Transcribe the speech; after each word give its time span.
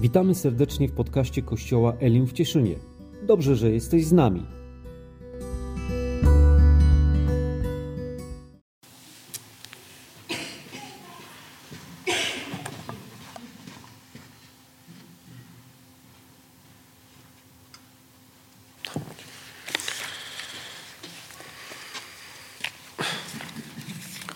Witamy 0.00 0.34
serdecznie 0.34 0.88
w 0.88 0.92
podcaście 0.92 1.42
Kościoła 1.42 1.92
Elim 2.00 2.26
w 2.26 2.32
Cieszynie. 2.32 2.74
Dobrze, 3.22 3.56
że 3.56 3.70
jesteś 3.70 4.06
z 4.06 4.12
nami. 4.12 4.46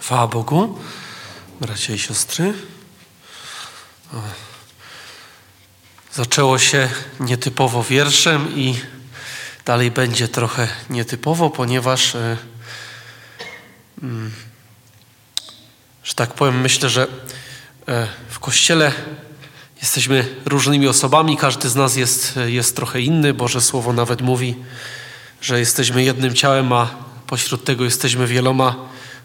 Chwała 0.00 0.26
Bogu, 0.26 0.74
bracia 1.60 1.94
i 1.94 1.98
siostry. 1.98 2.54
Zaczęło 6.14 6.58
się 6.58 6.88
nietypowo 7.20 7.82
wierszem 7.82 8.56
i 8.56 8.74
dalej 9.64 9.90
będzie 9.90 10.28
trochę 10.28 10.68
nietypowo, 10.90 11.50
ponieważ, 11.50 12.14
e, 12.14 12.36
mm, 14.02 14.32
że 16.04 16.14
tak 16.14 16.34
powiem, 16.34 16.60
myślę, 16.60 16.88
że 16.88 17.06
e, 17.88 18.08
w 18.28 18.38
kościele 18.38 18.92
jesteśmy 19.80 20.28
różnymi 20.44 20.88
osobami, 20.88 21.36
każdy 21.36 21.68
z 21.68 21.76
nas 21.76 21.96
jest, 21.96 22.38
jest 22.46 22.76
trochę 22.76 23.00
inny. 23.00 23.34
Boże 23.34 23.60
Słowo 23.60 23.92
nawet 23.92 24.22
mówi, 24.22 24.56
że 25.40 25.58
jesteśmy 25.58 26.04
jednym 26.04 26.34
ciałem, 26.34 26.72
a 26.72 26.90
pośród 27.26 27.64
tego 27.64 27.84
jesteśmy 27.84 28.26
wieloma 28.26 28.76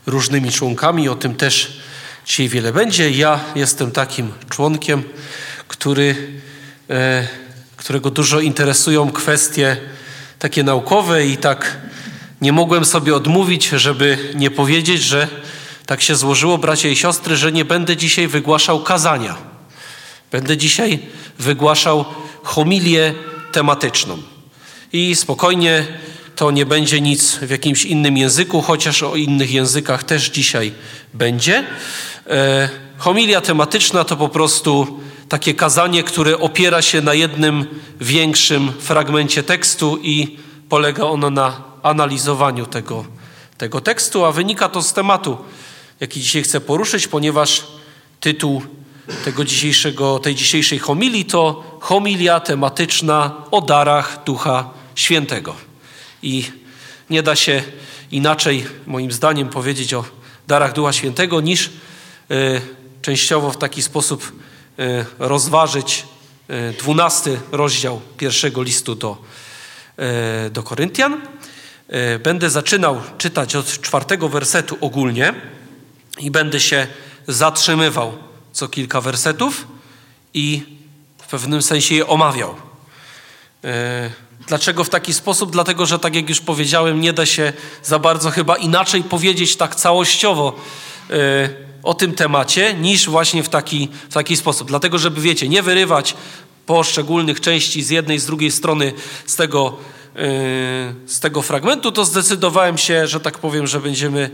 różnymi 0.06 0.52
członkami. 0.52 1.10
O 1.10 1.16
tym 1.16 1.36
też 1.36 1.82
dzisiaj 2.26 2.50
wiele 2.50 2.74
będzie. 2.74 3.12
Ja 3.12 3.40
jestem 3.56 3.92
takim 3.92 4.32
członkiem, 4.50 5.04
który, 5.68 6.42
którego 7.78 8.12
dużo 8.12 8.40
interesują 8.40 9.12
kwestie 9.12 9.78
takie 10.40 10.64
naukowe 10.64 11.26
i 11.26 11.38
tak 11.38 11.78
nie 12.42 12.52
mogłem 12.52 12.86
sobie 12.86 13.16
odmówić, 13.16 13.70
żeby 13.70 14.18
nie 14.36 14.52
powiedzieć, 14.52 15.04
że 15.04 15.28
tak 15.86 16.02
się 16.02 16.16
złożyło, 16.16 16.58
bracia 16.58 16.90
i 16.90 16.96
siostry, 16.96 17.38
że 17.38 17.52
nie 17.52 17.66
będę 17.66 17.98
dzisiaj 17.98 18.28
wygłaszał 18.28 18.84
kazania. 18.84 19.38
Będę 20.32 20.58
dzisiaj 20.58 21.00
wygłaszał 21.40 22.06
homilię 22.44 23.14
tematyczną. 23.52 24.18
I 24.94 25.16
spokojnie 25.16 25.86
to 26.36 26.52
nie 26.52 26.66
będzie 26.66 27.02
nic 27.02 27.36
w 27.36 27.50
jakimś 27.50 27.86
innym 27.86 28.18
języku, 28.18 28.62
chociaż 28.62 29.04
o 29.04 29.16
innych 29.16 29.52
językach 29.52 30.04
też 30.04 30.30
dzisiaj 30.30 30.72
będzie. 31.14 31.64
E, 32.28 32.70
homilia 32.98 33.42
tematyczna 33.42 34.04
to 34.04 34.18
po 34.18 34.30
prostu 34.30 35.00
takie 35.30 35.54
kazanie, 35.54 36.04
które 36.04 36.40
opiera 36.40 36.82
się 36.82 37.02
na 37.02 37.14
jednym 37.14 37.66
większym 38.02 38.72
fragmencie 38.80 39.44
tekstu 39.44 40.00
i 40.02 40.38
polega 40.70 41.04
ono 41.04 41.30
na 41.30 41.64
analizowaniu 41.84 42.66
tego, 42.66 43.06
tego 43.58 43.82
tekstu, 43.82 44.26
a 44.26 44.32
wynika 44.32 44.70
to 44.70 44.82
z 44.82 44.94
tematu, 44.94 45.38
jaki 46.00 46.22
dzisiaj 46.22 46.44
chcę 46.44 46.62
poruszyć, 46.62 47.08
ponieważ 47.08 47.68
tytuł 48.20 48.62
tego 49.26 49.46
dzisiejszego, 49.46 50.20
tej 50.20 50.36
dzisiejszej 50.36 50.80
homilii 50.80 51.26
to 51.26 51.64
homilia 51.80 52.40
tematyczna 52.40 53.36
o 53.52 53.62
darach 53.62 54.24
Ducha 54.26 54.70
Świętego. 54.96 55.56
I 56.24 56.44
nie 57.10 57.24
da 57.24 57.36
się 57.36 57.64
inaczej, 58.12 58.66
moim 58.88 59.12
zdaniem, 59.12 59.50
powiedzieć 59.50 59.94
o 59.94 60.06
darach 60.48 60.74
Ducha 60.74 60.94
Świętego, 60.94 61.42
niż 61.42 61.66
y, 61.66 62.62
częściowo 63.02 63.52
w 63.52 63.58
taki 63.58 63.82
sposób 63.82 64.32
rozważyć 65.20 66.06
y, 66.50 66.74
dwunasty 66.80 67.40
rozdział 67.52 68.02
pierwszego 68.18 68.64
listu 68.64 68.96
do, 68.96 69.18
do 70.52 70.64
Koryntian. 70.64 71.22
Będę 72.24 72.50
zaczynał 72.50 73.02
czytać 73.18 73.56
od 73.56 73.82
czwartego 73.82 74.30
wersetu 74.30 74.78
ogólnie 74.82 75.34
i 76.20 76.32
będę 76.32 76.60
się 76.60 76.88
zatrzymywał 77.28 78.18
co 78.52 78.68
kilka 78.68 79.02
wersetów 79.02 79.68
i 80.34 80.78
w 81.18 81.28
pewnym 81.28 81.62
sensie 81.62 81.96
je 81.96 82.08
omawiał. 82.08 82.56
Dlaczego 84.48 84.84
w 84.84 84.90
taki 84.90 85.14
sposób? 85.14 85.52
Dlatego, 85.52 85.86
że 85.86 86.00
tak 86.00 86.16
jak 86.16 86.30
już 86.30 86.42
powiedziałem, 86.42 87.02
nie 87.02 87.14
da 87.14 87.26
się 87.26 87.54
za 87.84 88.00
bardzo 88.00 88.32
chyba 88.32 88.56
inaczej 88.56 89.04
powiedzieć 89.04 89.56
tak 89.56 89.76
całościowo 89.76 90.60
o 91.88 91.94
tym 91.94 92.14
temacie, 92.14 92.74
niż 92.74 93.10
właśnie 93.10 93.44
w 93.44 93.50
taki, 93.50 93.90
w 94.10 94.14
taki 94.14 94.38
sposób. 94.38 94.68
Dlatego, 94.68 94.98
żeby 94.98 95.22
wiecie, 95.22 95.50
nie 95.50 95.64
wyrywać 95.64 96.16
poszczególnych 96.66 97.42
części 97.42 97.84
z 97.84 97.90
jednej, 97.90 98.20
z 98.20 98.26
drugiej 98.26 98.52
strony 98.52 98.94
z 99.26 99.36
tego, 99.36 99.78
yy, 100.16 100.22
z 101.06 101.20
tego 101.20 101.42
fragmentu, 101.42 101.92
to 101.92 102.06
zdecydowałem 102.06 102.78
się, 102.78 103.08
że 103.08 103.20
tak 103.20 103.38
powiem, 103.38 103.68
że 103.68 103.80
będziemy 103.80 104.30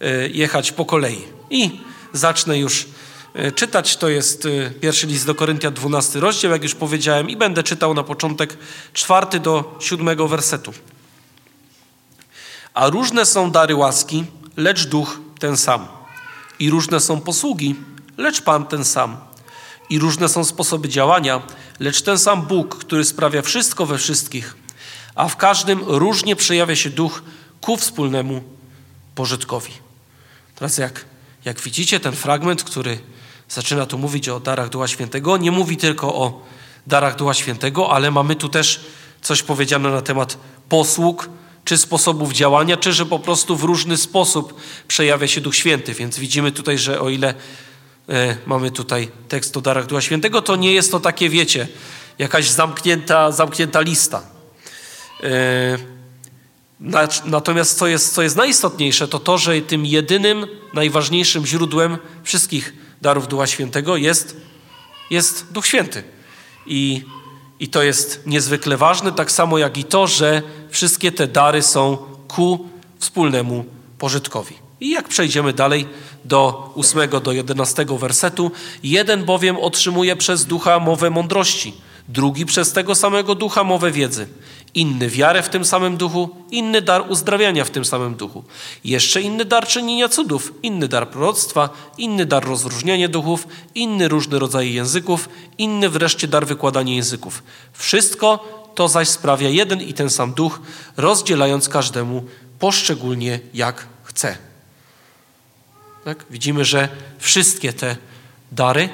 yy, 0.00 0.30
jechać 0.34 0.72
po 0.72 0.84
kolei. 0.84 1.18
I 1.50 1.80
zacznę 2.12 2.58
już 2.58 2.86
E, 3.34 3.52
czytać. 3.52 3.96
To 3.96 4.08
jest 4.08 4.46
e, 4.46 4.70
pierwszy 4.70 5.06
list 5.06 5.26
do 5.26 5.34
Koryntia, 5.34 5.70
12 5.70 6.20
rozdział, 6.20 6.52
jak 6.52 6.62
już 6.62 6.74
powiedziałem, 6.74 7.30
i 7.30 7.36
będę 7.36 7.62
czytał 7.62 7.94
na 7.94 8.02
początek 8.02 8.56
czwarty 8.92 9.40
do 9.40 9.78
siódmego 9.80 10.28
wersetu. 10.28 10.72
A 12.74 12.88
różne 12.88 13.26
są 13.26 13.50
dary 13.50 13.74
łaski, 13.74 14.24
lecz 14.56 14.86
duch 14.86 15.20
ten 15.38 15.56
sam. 15.56 16.01
I 16.62 16.70
różne 16.70 17.00
są 17.00 17.20
posługi, 17.20 17.74
lecz 18.16 18.40
Pan 18.40 18.66
ten 18.66 18.84
sam. 18.84 19.16
I 19.90 19.98
różne 19.98 20.28
są 20.28 20.44
sposoby 20.44 20.88
działania, 20.88 21.42
lecz 21.80 22.02
ten 22.02 22.18
sam 22.18 22.42
Bóg, 22.42 22.78
który 22.78 23.04
sprawia 23.04 23.42
wszystko 23.42 23.86
we 23.86 23.98
wszystkich. 23.98 24.56
A 25.14 25.28
w 25.28 25.36
każdym 25.36 25.80
różnie 25.86 26.36
przejawia 26.36 26.76
się 26.76 26.90
duch 26.90 27.22
ku 27.60 27.76
wspólnemu 27.76 28.42
pożytkowi. 29.14 29.72
Teraz 30.54 30.78
jak, 30.78 31.04
jak 31.44 31.60
widzicie 31.60 32.00
ten 32.00 32.12
fragment, 32.12 32.64
który 32.64 32.98
zaczyna 33.48 33.86
tu 33.86 33.98
mówić 33.98 34.28
o 34.28 34.40
darach 34.40 34.68
Ducha 34.68 34.88
Świętego. 34.88 35.36
Nie 35.36 35.50
mówi 35.50 35.76
tylko 35.76 36.14
o 36.14 36.42
darach 36.86 37.16
Ducha 37.16 37.34
Świętego, 37.34 37.92
ale 37.92 38.10
mamy 38.10 38.36
tu 38.36 38.48
też 38.48 38.80
coś 39.22 39.42
powiedziane 39.42 39.90
na 39.90 40.02
temat 40.02 40.38
posług, 40.68 41.28
czy 41.64 41.78
sposobów 41.78 42.32
działania, 42.32 42.76
czy 42.76 42.92
że 42.92 43.06
po 43.06 43.18
prostu 43.18 43.56
w 43.56 43.62
różny 43.64 43.96
sposób 43.96 44.60
przejawia 44.88 45.26
się 45.28 45.40
Duch 45.40 45.56
Święty. 45.56 45.94
Więc 45.94 46.18
widzimy 46.18 46.52
tutaj, 46.52 46.78
że 46.78 47.00
o 47.00 47.08
ile 47.08 47.34
e, 48.08 48.36
mamy 48.46 48.70
tutaj 48.70 49.08
tekst 49.28 49.56
o 49.56 49.60
darach 49.60 49.86
Ducha 49.86 50.00
Świętego, 50.00 50.42
to 50.42 50.56
nie 50.56 50.72
jest 50.72 50.90
to 50.90 51.00
takie, 51.00 51.28
wiecie, 51.28 51.68
jakaś 52.18 52.48
zamknięta, 52.48 53.32
zamknięta 53.32 53.80
lista. 53.80 54.22
E, 55.22 55.92
natomiast 57.24 57.78
co 57.78 57.86
jest, 57.86 58.14
co 58.14 58.22
jest 58.22 58.36
najistotniejsze, 58.36 59.08
to 59.08 59.18
to, 59.18 59.38
że 59.38 59.60
tym 59.60 59.86
jedynym, 59.86 60.46
najważniejszym 60.74 61.46
źródłem 61.46 61.98
wszystkich 62.22 62.72
darów 63.02 63.28
Ducha 63.28 63.46
Świętego 63.46 63.96
jest, 63.96 64.36
jest 65.10 65.52
Duch 65.52 65.66
Święty. 65.66 66.02
I, 66.66 67.04
I 67.62 67.68
to 67.68 67.82
jest 67.82 68.22
niezwykle 68.26 68.76
ważne, 68.76 69.12
tak 69.12 69.32
samo 69.32 69.58
jak 69.58 69.78
i 69.78 69.84
to, 69.84 70.06
że 70.06 70.42
wszystkie 70.70 71.12
te 71.12 71.26
dary 71.26 71.62
są 71.62 71.98
ku 72.28 72.68
wspólnemu 72.98 73.64
pożytkowi. 73.98 74.54
I 74.80 74.90
jak 74.90 75.08
przejdziemy 75.08 75.52
dalej 75.52 75.86
do 76.24 76.70
8 76.76 77.10
do 77.22 77.32
11 77.32 77.86
wersetu, 77.98 78.50
jeden 78.82 79.24
bowiem 79.24 79.56
otrzymuje 79.56 80.16
przez 80.16 80.46
ducha 80.46 80.78
mowę 80.78 81.10
mądrości, 81.10 81.74
drugi 82.08 82.46
przez 82.46 82.72
tego 82.72 82.94
samego 82.94 83.34
ducha 83.34 83.64
mowę 83.64 83.90
wiedzy, 83.90 84.26
inny 84.74 85.08
wiarę 85.08 85.42
w 85.42 85.48
tym 85.48 85.64
samym 85.64 85.96
duchu, 85.96 86.30
inny 86.50 86.82
dar 86.82 87.04
uzdrawiania 87.08 87.64
w 87.64 87.70
tym 87.70 87.84
samym 87.84 88.14
duchu, 88.14 88.44
jeszcze 88.84 89.20
inny 89.20 89.44
dar 89.44 89.66
czynienia 89.66 90.08
cudów, 90.08 90.52
inny 90.62 90.88
dar 90.88 91.10
proroctwa, 91.10 91.68
inny 91.98 92.26
dar 92.26 92.44
rozróżniania 92.44 93.08
duchów, 93.08 93.46
inny 93.74 94.08
różny 94.08 94.38
rodzaj 94.38 94.72
języków, 94.72 95.28
inny 95.58 95.88
wreszcie 95.88 96.28
dar 96.28 96.46
wykładania 96.46 96.94
języków. 96.94 97.42
Wszystko 97.72 98.62
to 98.74 98.88
zaś 98.88 99.08
sprawia 99.08 99.48
jeden 99.48 99.80
i 99.80 99.94
ten 99.94 100.10
sam 100.10 100.32
duch, 100.32 100.60
rozdzielając 100.96 101.68
każdemu 101.68 102.24
poszczególnie 102.58 103.40
jak 103.54 103.86
chce. 104.04 104.36
Tak? 106.04 106.24
Widzimy, 106.30 106.64
że 106.64 106.88
wszystkie 107.18 107.72
te 107.72 107.96
dary 108.52 108.88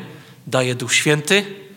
daje 0.46 0.74
Duch 0.74 0.94
Święty, 0.94 1.67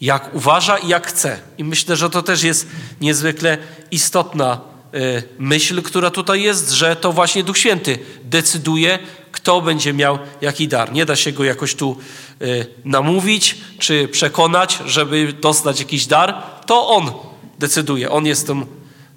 jak 0.00 0.34
uważa 0.34 0.78
i 0.78 0.88
jak 0.88 1.06
chce. 1.06 1.40
I 1.58 1.64
myślę, 1.64 1.96
że 1.96 2.10
to 2.10 2.22
też 2.22 2.42
jest 2.42 2.66
niezwykle 3.00 3.58
istotna 3.90 4.60
y, 4.94 5.22
myśl, 5.38 5.82
która 5.82 6.10
tutaj 6.10 6.42
jest, 6.42 6.70
że 6.70 6.96
to 6.96 7.12
właśnie 7.12 7.44
Duch 7.44 7.58
Święty 7.58 7.98
decyduje, 8.24 8.98
kto 9.32 9.60
będzie 9.60 9.92
miał 9.92 10.18
jaki 10.40 10.68
dar. 10.68 10.92
Nie 10.92 11.06
da 11.06 11.16
się 11.16 11.32
go 11.32 11.44
jakoś 11.44 11.74
tu 11.74 11.96
y, 12.42 12.66
namówić 12.84 13.56
czy 13.78 14.08
przekonać, 14.08 14.78
żeby 14.86 15.32
dostać 15.32 15.78
jakiś 15.78 16.06
dar. 16.06 16.42
To 16.66 16.88
On 16.88 17.10
decyduje. 17.58 18.10
On 18.10 18.26
jest 18.26 18.46
tą, 18.46 18.66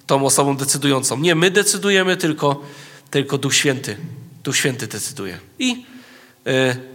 tą 0.06 0.26
osobą 0.26 0.56
decydującą. 0.56 1.18
Nie 1.18 1.34
my 1.34 1.50
decydujemy, 1.50 2.16
tylko, 2.16 2.62
tylko 3.10 3.38
Duch 3.38 3.54
Święty. 3.54 3.96
Duch 4.44 4.56
Święty 4.56 4.86
decyduje. 4.86 5.38
I 5.58 5.84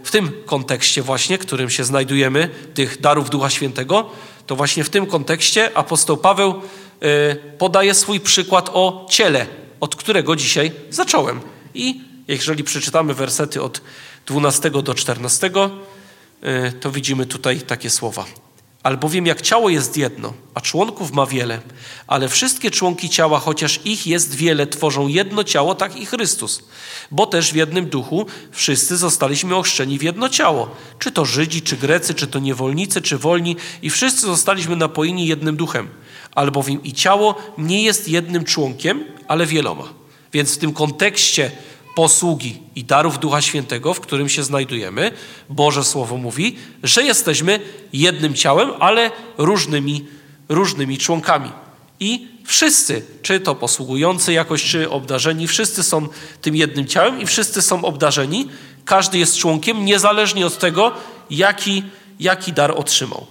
w 0.04 0.10
tym 0.10 0.32
kontekście 0.46 1.02
właśnie, 1.02 1.38
którym 1.38 1.70
się 1.70 1.84
znajdujemy, 1.84 2.50
tych 2.74 3.00
darów 3.00 3.30
Ducha 3.30 3.50
Świętego, 3.50 4.10
to 4.46 4.56
właśnie 4.56 4.84
w 4.84 4.90
tym 4.90 5.06
kontekście 5.06 5.76
apostoł 5.76 6.16
Paweł 6.16 6.62
podaje 7.58 7.94
swój 7.94 8.20
przykład 8.20 8.70
o 8.72 9.06
ciele, 9.10 9.46
od 9.80 9.96
którego 9.96 10.36
dzisiaj 10.36 10.72
zacząłem. 10.90 11.40
I 11.74 12.00
jeżeli 12.28 12.64
przeczytamy 12.64 13.14
wersety 13.14 13.62
od 13.62 13.80
12 14.26 14.70
do 14.70 14.94
14, 14.94 15.50
to 16.80 16.90
widzimy 16.90 17.26
tutaj 17.26 17.60
takie 17.60 17.90
słowa. 17.90 18.24
Albowiem 18.82 19.26
jak 19.26 19.42
ciało 19.42 19.68
jest 19.68 19.96
jedno, 19.96 20.32
a 20.54 20.60
członków 20.60 21.12
ma 21.12 21.26
wiele, 21.26 21.60
ale 22.06 22.28
wszystkie 22.28 22.70
członki 22.70 23.08
ciała, 23.08 23.38
chociaż 23.38 23.80
ich 23.84 24.06
jest 24.06 24.34
wiele, 24.34 24.66
tworzą 24.66 25.08
jedno 25.08 25.44
ciało, 25.44 25.74
tak 25.74 25.96
i 25.96 26.06
Chrystus. 26.06 26.62
Bo 27.10 27.26
też 27.26 27.52
w 27.52 27.56
jednym 27.56 27.86
duchu 27.86 28.26
wszyscy 28.52 28.96
zostaliśmy 28.96 29.56
ochrzczeni 29.56 29.98
w 29.98 30.02
jedno 30.02 30.28
ciało. 30.28 30.70
Czy 30.98 31.12
to 31.12 31.24
Żydzi, 31.24 31.62
czy 31.62 31.76
Grecy, 31.76 32.14
czy 32.14 32.26
to 32.26 32.38
niewolnicy, 32.38 33.02
czy 33.02 33.18
wolni, 33.18 33.56
i 33.82 33.90
wszyscy 33.90 34.20
zostaliśmy 34.20 34.76
napojeni 34.76 35.26
jednym 35.26 35.56
duchem. 35.56 35.88
Albowiem 36.34 36.82
i 36.82 36.92
ciało 36.92 37.34
nie 37.58 37.82
jest 37.82 38.08
jednym 38.08 38.44
członkiem, 38.44 39.04
ale 39.28 39.46
wieloma. 39.46 39.84
Więc 40.32 40.54
w 40.54 40.58
tym 40.58 40.72
kontekście 40.72 41.50
posługi 41.98 42.58
i 42.74 42.84
darów 42.84 43.18
Ducha 43.18 43.42
Świętego, 43.42 43.94
w 43.94 44.00
którym 44.00 44.28
się 44.28 44.44
znajdujemy, 44.44 45.12
Boże 45.50 45.84
Słowo 45.84 46.16
mówi, 46.16 46.56
że 46.82 47.02
jesteśmy 47.02 47.60
jednym 47.92 48.34
ciałem, 48.34 48.70
ale 48.80 49.10
różnymi, 49.38 50.06
różnymi 50.48 50.98
członkami. 50.98 51.50
I 52.00 52.28
wszyscy, 52.44 53.02
czy 53.22 53.40
to 53.40 53.54
posługujący 53.54 54.32
jakoś, 54.32 54.64
czy 54.64 54.90
obdarzeni, 54.90 55.46
wszyscy 55.46 55.82
są 55.82 56.08
tym 56.40 56.56
jednym 56.56 56.86
ciałem 56.86 57.20
i 57.20 57.26
wszyscy 57.26 57.62
są 57.62 57.84
obdarzeni. 57.84 58.48
Każdy 58.84 59.18
jest 59.18 59.36
członkiem, 59.36 59.84
niezależnie 59.84 60.46
od 60.46 60.58
tego, 60.58 60.92
jaki, 61.30 61.82
jaki 62.20 62.52
dar 62.52 62.70
otrzymał. 62.70 63.26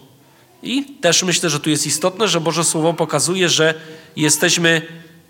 I 0.64 0.86
też 0.86 1.24
myślę, 1.24 1.50
że 1.50 1.60
tu 1.60 1.70
jest 1.70 1.88
istotne, 1.88 2.28
że 2.28 2.42
Boże 2.42 2.64
Słowo 2.64 2.94
pokazuje, 2.94 3.50
że 3.50 3.74
jesteśmy 4.16 4.82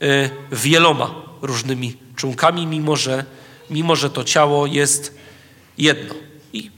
y, 0.02 0.30
wieloma 0.52 1.27
różnymi 1.42 1.96
członkami, 2.16 2.68
mimo 2.68 2.96
że, 2.96 3.26
mimo 3.70 3.96
że 3.96 4.10
to 4.10 4.24
ciało 4.24 4.66
jest 4.66 5.18
jedno. 5.78 6.16
I 6.54 6.72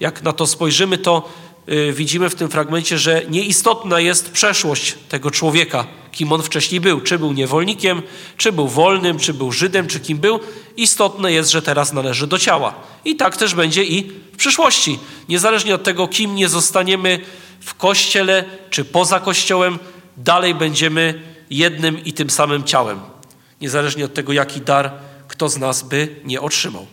jak 0.00 0.22
na 0.22 0.32
to 0.32 0.46
spojrzymy, 0.46 0.98
to 0.98 1.28
y, 1.68 1.92
widzimy 1.92 2.30
w 2.30 2.34
tym 2.34 2.50
fragmencie, 2.50 2.98
że 2.98 3.22
nieistotna 3.28 4.00
jest 4.00 4.30
przeszłość 4.30 4.94
tego 5.08 5.30
człowieka, 5.30 5.86
kim 6.12 6.32
on 6.32 6.42
wcześniej 6.42 6.80
był. 6.80 7.00
Czy 7.00 7.18
był 7.18 7.32
niewolnikiem, 7.32 8.02
czy 8.36 8.52
był 8.52 8.68
wolnym, 8.68 9.18
czy 9.18 9.34
był 9.34 9.52
Żydem, 9.52 9.86
czy 9.86 10.00
kim 10.00 10.18
był. 10.18 10.40
Istotne 10.76 11.32
jest, 11.32 11.50
że 11.50 11.62
teraz 11.62 11.92
należy 11.92 12.26
do 12.26 12.38
ciała. 12.38 12.74
I 13.04 13.16
tak 13.16 13.36
też 13.36 13.54
będzie 13.54 13.84
i 13.84 14.02
w 14.32 14.36
przyszłości. 14.36 14.98
Niezależnie 15.28 15.74
od 15.74 15.82
tego, 15.82 16.08
kim 16.08 16.34
nie 16.34 16.48
zostaniemy 16.48 17.20
w 17.60 17.74
kościele, 17.74 18.44
czy 18.70 18.84
poza 18.84 19.20
kościołem, 19.20 19.78
dalej 20.16 20.54
będziemy 20.54 21.22
jednym 21.50 22.04
i 22.04 22.12
tym 22.12 22.30
samym 22.30 22.64
ciałem 22.64 23.13
niezależnie 23.60 24.04
od 24.04 24.14
tego, 24.14 24.32
jaki 24.32 24.60
dar 24.60 24.92
kto 25.28 25.48
z 25.48 25.58
nas 25.58 25.82
by 25.82 26.20
nie 26.24 26.40
otrzymał. 26.40 26.86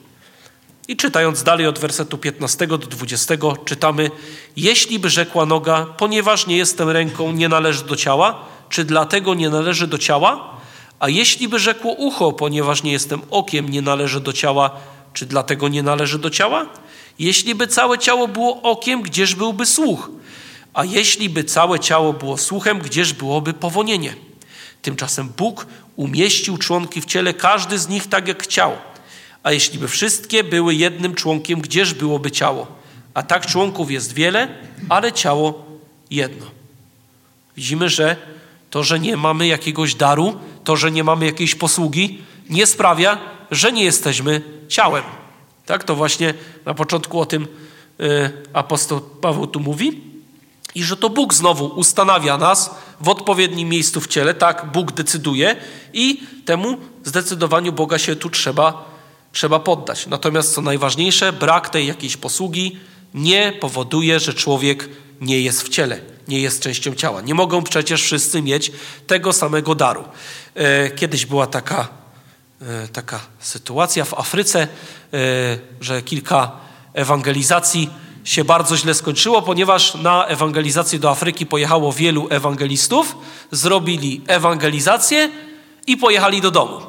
I 0.87 0.95
czytając 0.97 1.43
dalej 1.43 1.67
od 1.67 1.79
wersetu 1.79 2.17
15 2.17 2.67
do 2.67 2.77
20, 2.77 3.35
czytamy: 3.65 4.11
Jeśli 4.55 4.99
by 4.99 5.09
rzekła 5.09 5.45
noga, 5.45 5.85
ponieważ 5.97 6.47
nie 6.47 6.57
jestem 6.57 6.89
ręką, 6.89 7.31
nie 7.31 7.49
należy 7.49 7.83
do 7.85 7.95
ciała, 7.95 8.45
czy 8.69 8.83
dlatego 8.83 9.33
nie 9.33 9.49
należy 9.49 9.87
do 9.87 9.97
ciała? 9.97 10.57
A 10.99 11.09
jeśli 11.09 11.47
by 11.47 11.59
rzekło 11.59 11.93
ucho, 11.93 12.33
ponieważ 12.33 12.83
nie 12.83 12.91
jestem 12.91 13.21
okiem, 13.29 13.69
nie 13.69 13.81
należy 13.81 14.19
do 14.19 14.33
ciała, 14.33 14.71
czy 15.13 15.25
dlatego 15.25 15.67
nie 15.67 15.83
należy 15.83 16.19
do 16.19 16.29
ciała? 16.29 16.65
Jeśli 17.19 17.55
by 17.55 17.67
całe 17.67 17.97
ciało 17.97 18.27
było 18.27 18.61
okiem, 18.61 19.01
gdzież 19.01 19.35
byłby 19.35 19.65
słuch? 19.65 20.09
A 20.73 20.85
jeśli 20.85 21.29
by 21.29 21.43
całe 21.43 21.79
ciało 21.79 22.13
było 22.13 22.37
słuchem, 22.37 22.79
gdzież 22.79 23.13
byłoby 23.13 23.53
powonienie? 23.53 24.15
Tymczasem 24.81 25.29
Bóg 25.37 25.67
umieścił 26.01 26.57
członki 26.57 27.01
w 27.01 27.05
ciele, 27.05 27.33
każdy 27.33 27.79
z 27.79 27.87
nich 27.87 28.07
tak 28.07 28.27
jak 28.27 28.43
chciał. 28.43 28.71
A 29.43 29.51
jeśli 29.51 29.79
by 29.79 29.87
wszystkie 29.87 30.43
były 30.43 30.75
jednym 30.75 31.15
członkiem, 31.15 31.61
gdzież 31.61 31.93
byłoby 31.93 32.31
ciało? 32.31 32.67
A 33.13 33.23
tak 33.23 33.45
członków 33.45 33.91
jest 33.91 34.13
wiele, 34.13 34.47
ale 34.89 35.11
ciało 35.11 35.65
jedno. 36.09 36.45
Widzimy, 37.57 37.89
że 37.89 38.15
to, 38.69 38.83
że 38.83 38.99
nie 38.99 39.17
mamy 39.17 39.47
jakiegoś 39.47 39.95
daru, 39.95 40.39
to, 40.63 40.75
że 40.75 40.91
nie 40.91 41.03
mamy 41.03 41.25
jakiejś 41.25 41.55
posługi, 41.55 42.21
nie 42.49 42.65
sprawia, 42.65 43.17
że 43.51 43.71
nie 43.71 43.83
jesteśmy 43.83 44.41
ciałem. 44.67 45.03
Tak, 45.65 45.83
to 45.83 45.95
właśnie 45.95 46.33
na 46.65 46.73
początku 46.73 47.19
o 47.19 47.25
tym 47.25 47.47
y, 47.99 48.31
apostoł 48.53 49.01
Paweł 49.01 49.47
tu 49.47 49.59
mówi 49.59 50.01
i 50.75 50.83
że 50.83 50.97
to 50.97 51.09
Bóg 51.09 51.33
znowu 51.33 51.65
ustanawia 51.65 52.37
nas 52.37 52.75
w 53.01 53.09
odpowiednim 53.09 53.69
miejscu 53.69 54.01
w 54.01 54.07
ciele, 54.07 54.33
tak, 54.33 54.71
Bóg 54.73 54.91
decyduje 54.91 55.55
i 55.93 56.21
temu 56.45 56.77
zdecydowaniu 57.03 57.71
Boga 57.71 57.97
się 57.97 58.15
tu 58.15 58.29
trzeba, 58.29 58.85
trzeba 59.31 59.59
poddać. 59.59 60.07
Natomiast 60.07 60.53
co 60.53 60.61
najważniejsze, 60.61 61.33
brak 61.33 61.69
tej 61.69 61.87
jakiejś 61.87 62.17
posługi 62.17 62.79
nie 63.13 63.53
powoduje, 63.59 64.19
że 64.19 64.33
człowiek 64.33 64.89
nie 65.21 65.41
jest 65.41 65.61
w 65.63 65.69
ciele, 65.69 65.99
nie 66.27 66.39
jest 66.39 66.61
częścią 66.61 66.95
ciała. 66.95 67.21
Nie 67.21 67.33
mogą 67.33 67.63
przecież 67.63 68.03
wszyscy 68.03 68.41
mieć 68.41 68.71
tego 69.07 69.33
samego 69.33 69.75
daru. 69.75 70.03
E, 70.55 70.89
kiedyś 70.89 71.25
była 71.25 71.47
taka, 71.47 71.87
e, 72.61 72.87
taka 72.87 73.19
sytuacja 73.39 74.05
w 74.05 74.13
Afryce, 74.13 74.61
e, 74.61 74.67
że 75.81 76.01
kilka 76.01 76.51
ewangelizacji 76.93 77.89
się 78.23 78.43
bardzo 78.43 78.77
źle 78.77 78.93
skończyło, 78.93 79.41
ponieważ 79.41 79.95
na 79.95 80.25
ewangelizację 80.25 80.99
do 80.99 81.09
Afryki 81.09 81.45
pojechało 81.45 81.93
wielu 81.93 82.27
ewangelistów, 82.29 83.15
zrobili 83.51 84.21
ewangelizację 84.27 85.29
i 85.87 85.97
pojechali 85.97 86.41
do 86.41 86.51
domu. 86.51 86.81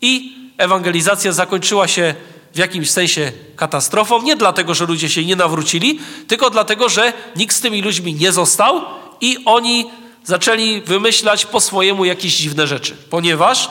I 0.00 0.32
ewangelizacja 0.58 1.32
zakończyła 1.32 1.88
się 1.88 2.14
w 2.54 2.58
jakimś 2.58 2.90
sensie 2.90 3.32
katastrofą, 3.56 4.22
nie 4.22 4.36
dlatego, 4.36 4.74
że 4.74 4.86
ludzie 4.86 5.08
się 5.08 5.24
nie 5.24 5.36
nawrócili, 5.36 6.00
tylko 6.28 6.50
dlatego, 6.50 6.88
że 6.88 7.12
nikt 7.36 7.56
z 7.56 7.60
tymi 7.60 7.82
ludźmi 7.82 8.14
nie 8.14 8.32
został 8.32 8.80
i 9.20 9.38
oni 9.44 9.90
zaczęli 10.24 10.80
wymyślać 10.80 11.46
po 11.46 11.60
swojemu 11.60 12.04
jakieś 12.04 12.36
dziwne 12.36 12.66
rzeczy, 12.66 12.96
ponieważ 13.10 13.70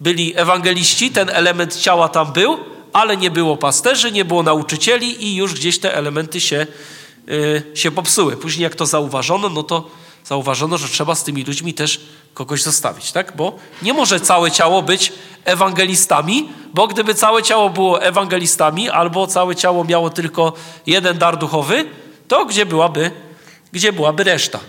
byli 0.00 0.32
ewangeliści, 0.36 1.10
ten 1.10 1.30
element 1.30 1.76
ciała 1.76 2.08
tam 2.08 2.32
był, 2.32 2.58
ale 2.92 3.16
nie 3.16 3.30
było 3.30 3.56
pasterzy, 3.56 4.12
nie 4.12 4.24
było 4.24 4.42
nauczycieli 4.42 5.24
i 5.24 5.36
już 5.36 5.54
gdzieś 5.54 5.78
te 5.78 5.94
elementy 5.94 6.40
się, 6.40 6.66
yy, 7.26 7.62
się 7.74 7.90
popsuły. 7.90 8.36
Później 8.36 8.62
jak 8.62 8.74
to 8.74 8.86
zauważono, 8.86 9.48
no 9.48 9.62
to 9.62 9.90
zauważono, 10.24 10.78
że 10.78 10.88
trzeba 10.88 11.14
z 11.14 11.24
tymi 11.24 11.44
ludźmi 11.44 11.74
też 11.74 12.00
kogoś 12.34 12.62
zostawić, 12.62 13.12
tak? 13.12 13.36
Bo 13.36 13.58
nie 13.82 13.92
może 13.92 14.20
całe 14.20 14.50
ciało 14.50 14.82
być 14.82 15.12
ewangelistami, 15.44 16.48
bo 16.74 16.88
gdyby 16.88 17.14
całe 17.14 17.42
ciało 17.42 17.70
było 17.70 18.02
ewangelistami 18.02 18.90
albo 18.90 19.26
całe 19.26 19.56
ciało 19.56 19.84
miało 19.84 20.10
tylko 20.10 20.52
jeden 20.86 21.18
dar 21.18 21.38
duchowy, 21.38 21.84
to 22.28 22.46
gdzie 22.46 22.66
byłaby, 22.66 23.10
gdzie 23.72 23.92
byłaby 23.92 24.24
reszta? 24.24 24.60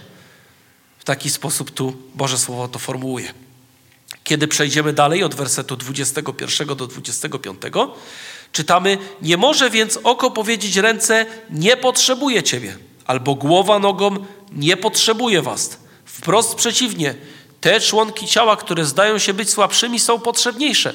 W 1.00 1.04
taki 1.04 1.30
sposób 1.30 1.72
tu 1.72 1.94
Boże 2.16 2.38
Słowo 2.38 2.68
to 2.68 2.80
formułuje. 2.80 3.43
Kiedy 4.24 4.48
przejdziemy 4.48 4.94
dalej 4.94 5.24
od 5.24 5.36
wersetu 5.36 5.76
21 5.76 6.68
do 6.68 6.88
25, 6.88 7.62
czytamy: 8.52 8.98
Nie 9.22 9.38
może 9.38 9.70
więc 9.70 10.00
oko 10.04 10.32
powiedzieć 10.32 10.78
ręce: 10.78 11.26
Nie 11.50 11.78
potrzebuje 11.78 12.44
ciebie, 12.44 12.78
albo 13.06 13.36
głowa 13.36 13.80
nogą: 13.80 14.26
Nie 14.52 14.78
potrzebuje 14.78 15.42
was. 15.42 15.78
Wprost 16.06 16.56
przeciwnie, 16.56 17.16
te 17.62 17.80
członki 17.82 18.28
ciała, 18.28 18.56
które 18.56 18.86
zdają 18.86 19.18
się 19.18 19.34
być 19.34 19.50
słabszymi, 19.50 20.00
są 20.00 20.20
potrzebniejsze, 20.20 20.94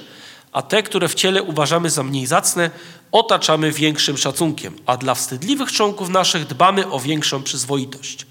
a 0.53 0.63
te, 0.63 0.83
które 0.83 1.09
w 1.09 1.15
ciele 1.15 1.43
uważamy 1.43 1.91
za 1.91 2.03
mniej 2.03 2.27
zacne, 2.27 2.71
otaczamy 3.13 3.73
większym 3.73 4.19
szacunkiem, 4.19 4.77
a 4.87 4.97
dla 4.97 5.15
wstydliwych 5.15 5.73
członków 5.73 6.09
naszych 6.09 6.47
dbamy 6.47 6.91
o 6.91 7.01
większą 7.01 7.43
przyzwoitość. 7.43 8.27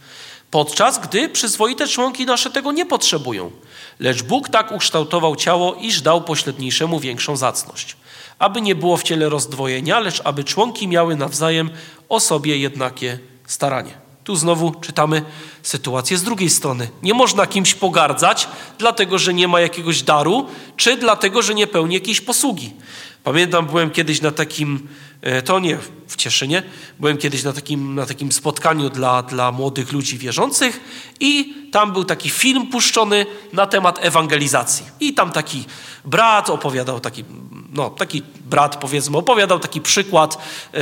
Podczas 0.52 1.00
gdy 1.00 1.30
przyzwoite 1.30 1.88
członki 1.88 2.26
nasze 2.26 2.52
tego 2.52 2.72
nie 2.72 2.86
potrzebują. 2.86 3.52
Lecz 4.00 4.24
Bóg 4.24 4.50
tak 4.50 4.72
ukształtował 4.72 5.36
ciało, 5.36 5.76
iż 5.76 6.02
dał 6.02 6.22
pośredniejszemu 6.22 7.00
większą 7.00 7.36
zacność. 7.36 7.98
Aby 8.40 8.62
nie 8.62 8.76
było 8.76 8.98
w 8.98 9.04
ciele 9.04 9.30
rozdwojenia, 9.30 10.00
lecz 10.00 10.22
aby 10.24 10.44
członki 10.44 10.88
miały 10.88 11.16
nawzajem 11.16 11.70
o 12.10 12.20
sobie 12.20 12.58
jednakie 12.58 13.20
staranie. 13.48 14.08
Tu 14.24 14.36
znowu 14.36 14.72
czytamy 14.72 15.22
sytuację 15.64 16.18
z 16.18 16.24
drugiej 16.24 16.50
strony. 16.50 16.90
Nie 17.04 17.14
można 17.14 17.48
kimś 17.48 17.74
pogardzać, 17.74 18.48
dlatego 18.78 19.18
że 19.18 19.34
nie 19.34 19.48
ma 19.48 19.60
jakiegoś 19.60 20.04
daru, 20.04 20.46
czy 20.76 20.98
dlatego, 20.98 21.42
że 21.42 21.54
nie 21.54 21.68
pełni 21.68 21.96
jakiejś 21.96 22.22
posługi. 22.22 22.74
Pamiętam, 23.28 23.66
byłem 23.66 23.90
kiedyś 23.90 24.22
na 24.22 24.32
takim, 24.32 24.88
e, 25.22 25.42
to 25.42 25.60
nie 25.60 25.78
w 26.08 26.16
Cieszynie, 26.16 26.64
byłem 27.00 27.18
kiedyś 27.18 27.44
na 27.44 27.54
takim, 27.54 27.96
na 27.96 28.06
takim 28.06 28.32
spotkaniu 28.32 28.90
dla, 28.90 29.24
dla 29.24 29.52
młodych 29.52 29.92
ludzi 29.92 30.18
wierzących 30.18 30.80
i 31.20 31.54
tam 31.72 31.94
był 31.94 32.04
taki 32.04 32.30
film 32.30 32.68
puszczony 32.68 33.26
na 33.54 33.66
temat 33.66 34.00
ewangelizacji. 34.02 34.86
I 35.00 35.14
tam 35.14 35.32
taki 35.32 35.66
brat 36.06 36.50
opowiadał, 36.50 37.00
taki 37.00 37.26
no, 37.78 37.90
taki 37.90 38.22
brat, 38.46 38.78
powiedzmy, 38.78 39.18
opowiadał 39.18 39.60
taki 39.60 39.82
przykład 39.82 40.38
yy, 40.74 40.80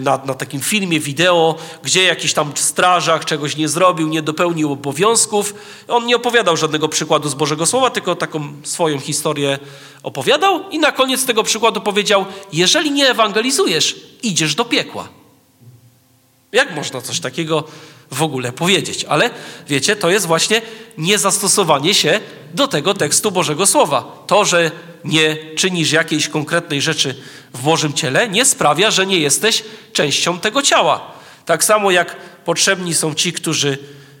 na, 0.00 0.20
na 0.24 0.34
takim 0.34 0.60
filmie, 0.60 1.00
wideo, 1.00 1.54
gdzie 1.82 2.02
jakiś 2.04 2.32
tam 2.32 2.52
strażak 2.54 3.24
czegoś 3.24 3.56
nie 3.56 3.68
zrobił, 3.68 4.08
nie 4.08 4.22
dopełnił 4.22 4.72
obowiązków. 4.72 5.54
On 5.88 6.06
nie 6.06 6.16
opowiadał 6.16 6.56
żadnego 6.56 6.88
przykładu 6.88 7.28
z 7.28 7.34
Bożego 7.34 7.66
Słowa, 7.66 7.90
tylko 7.90 8.14
taką 8.14 8.52
swoją 8.62 8.98
historię 8.98 9.58
opowiadał 10.02 10.70
i 10.70 10.78
na 10.78 10.92
koniec 10.92 11.26
tego 11.26 11.42
przykładu 11.42 11.80
powiedział, 11.80 12.24
jeżeli 12.52 12.90
nie 12.90 13.10
ewangelizujesz, 13.10 14.00
idziesz 14.22 14.54
do 14.54 14.64
piekła. 14.64 15.21
Jak 16.52 16.74
można 16.74 17.00
coś 17.00 17.20
takiego 17.20 17.64
w 18.10 18.22
ogóle 18.22 18.52
powiedzieć? 18.52 19.04
Ale 19.04 19.30
wiecie, 19.68 19.96
to 19.96 20.10
jest 20.10 20.26
właśnie 20.26 20.62
niezastosowanie 20.98 21.94
się 21.94 22.20
do 22.54 22.68
tego 22.68 22.94
tekstu 22.94 23.30
Bożego 23.30 23.66
Słowa. 23.66 24.24
To, 24.26 24.44
że 24.44 24.70
nie 25.04 25.36
czynisz 25.56 25.92
jakiejś 25.92 26.28
konkretnej 26.28 26.82
rzeczy 26.82 27.14
w 27.54 27.62
Bożym 27.62 27.92
ciele, 27.92 28.28
nie 28.28 28.44
sprawia, 28.44 28.90
że 28.90 29.06
nie 29.06 29.18
jesteś 29.18 29.64
częścią 29.92 30.38
tego 30.38 30.62
ciała. 30.62 31.12
Tak 31.46 31.64
samo 31.64 31.90
jak 31.90 32.16
potrzebni 32.44 32.94
są 32.94 33.14
ci, 33.14 33.32
którzy 33.32 33.78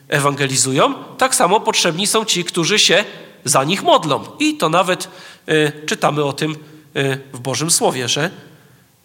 ewangelizują, 0.08 0.94
tak 1.18 1.34
samo 1.34 1.60
potrzebni 1.60 2.06
są 2.06 2.24
ci, 2.24 2.44
którzy 2.44 2.78
się 2.78 3.04
za 3.44 3.64
nich 3.64 3.82
modlą. 3.82 4.24
I 4.38 4.56
to 4.56 4.68
nawet 4.68 5.08
y, 5.48 5.72
czytamy 5.86 6.24
o 6.24 6.32
tym 6.32 6.56
y, 6.96 7.18
w 7.32 7.40
Bożym 7.40 7.70
Słowie, 7.70 8.08
że 8.08 8.30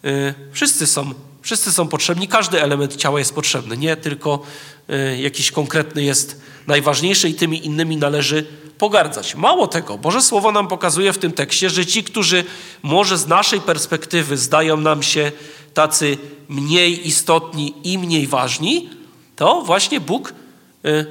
y, 0.04 0.34
wszyscy 0.52 0.86
są 0.86 1.14
Wszyscy 1.48 1.72
są 1.72 1.88
potrzebni, 1.88 2.28
każdy 2.28 2.62
element 2.62 2.96
ciała 2.96 3.18
jest 3.18 3.34
potrzebny, 3.34 3.76
nie 3.76 3.96
tylko 3.96 4.42
y, 4.90 5.18
jakiś 5.18 5.50
konkretny 5.50 6.02
jest 6.02 6.40
najważniejszy 6.66 7.28
i 7.28 7.34
tymi 7.34 7.66
innymi 7.66 7.96
należy 7.96 8.46
pogardzać. 8.78 9.34
Mało 9.34 9.66
tego, 9.66 9.98
Boże 9.98 10.22
Słowo 10.22 10.52
nam 10.52 10.68
pokazuje 10.68 11.12
w 11.12 11.18
tym 11.18 11.32
tekście, 11.32 11.70
że 11.70 11.86
ci, 11.86 12.04
którzy 12.04 12.44
może 12.82 13.18
z 13.18 13.26
naszej 13.26 13.60
perspektywy 13.60 14.36
zdają 14.36 14.76
nam 14.76 15.02
się 15.02 15.32
tacy 15.74 16.18
mniej 16.48 17.08
istotni 17.08 17.74
i 17.84 17.98
mniej 17.98 18.26
ważni, 18.26 18.90
to 19.36 19.62
właśnie 19.62 20.00
Bóg 20.00 20.28
y, 20.28 20.32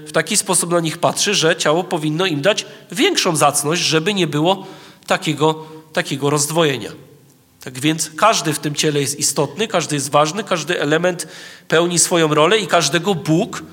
w 0.08 0.12
taki 0.12 0.38
sposób 0.38 0.72
na 0.72 0.80
nich 0.80 0.98
patrzy, 0.98 1.36
że 1.36 1.56
ciało 1.56 1.84
powinno 1.84 2.26
im 2.26 2.42
dać 2.42 2.66
większą 2.92 3.36
zacność, 3.36 3.82
żeby 3.82 4.14
nie 4.14 4.28
było 4.28 4.66
takiego, 5.08 5.66
takiego 5.94 6.30
rozdwojenia. 6.30 7.08
Tak 7.68 7.80
więc 7.80 8.12
każdy 8.16 8.54
w 8.54 8.60
tym 8.60 8.76
ciele 8.76 9.02
jest 9.02 9.20
istotny, 9.20 9.68
każdy 9.68 9.96
jest 9.96 10.12
ważny, 10.12 10.44
każdy 10.44 10.82
element 10.82 11.28
pełni 11.68 12.00
swoją 12.00 12.34
rolę 12.34 12.58
i 12.58 12.68
każdego 12.68 13.16
Bóg, 13.16 13.64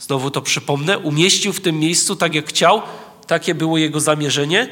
znowu 0.00 0.30
to 0.30 0.42
przypomnę, 0.42 0.98
umieścił 0.98 1.52
w 1.52 1.60
tym 1.60 1.78
miejscu 1.78 2.16
tak 2.16 2.34
jak 2.34 2.48
chciał, 2.48 2.82
takie 3.26 3.54
było 3.54 3.78
jego 3.78 4.00
zamierzenie 4.00 4.68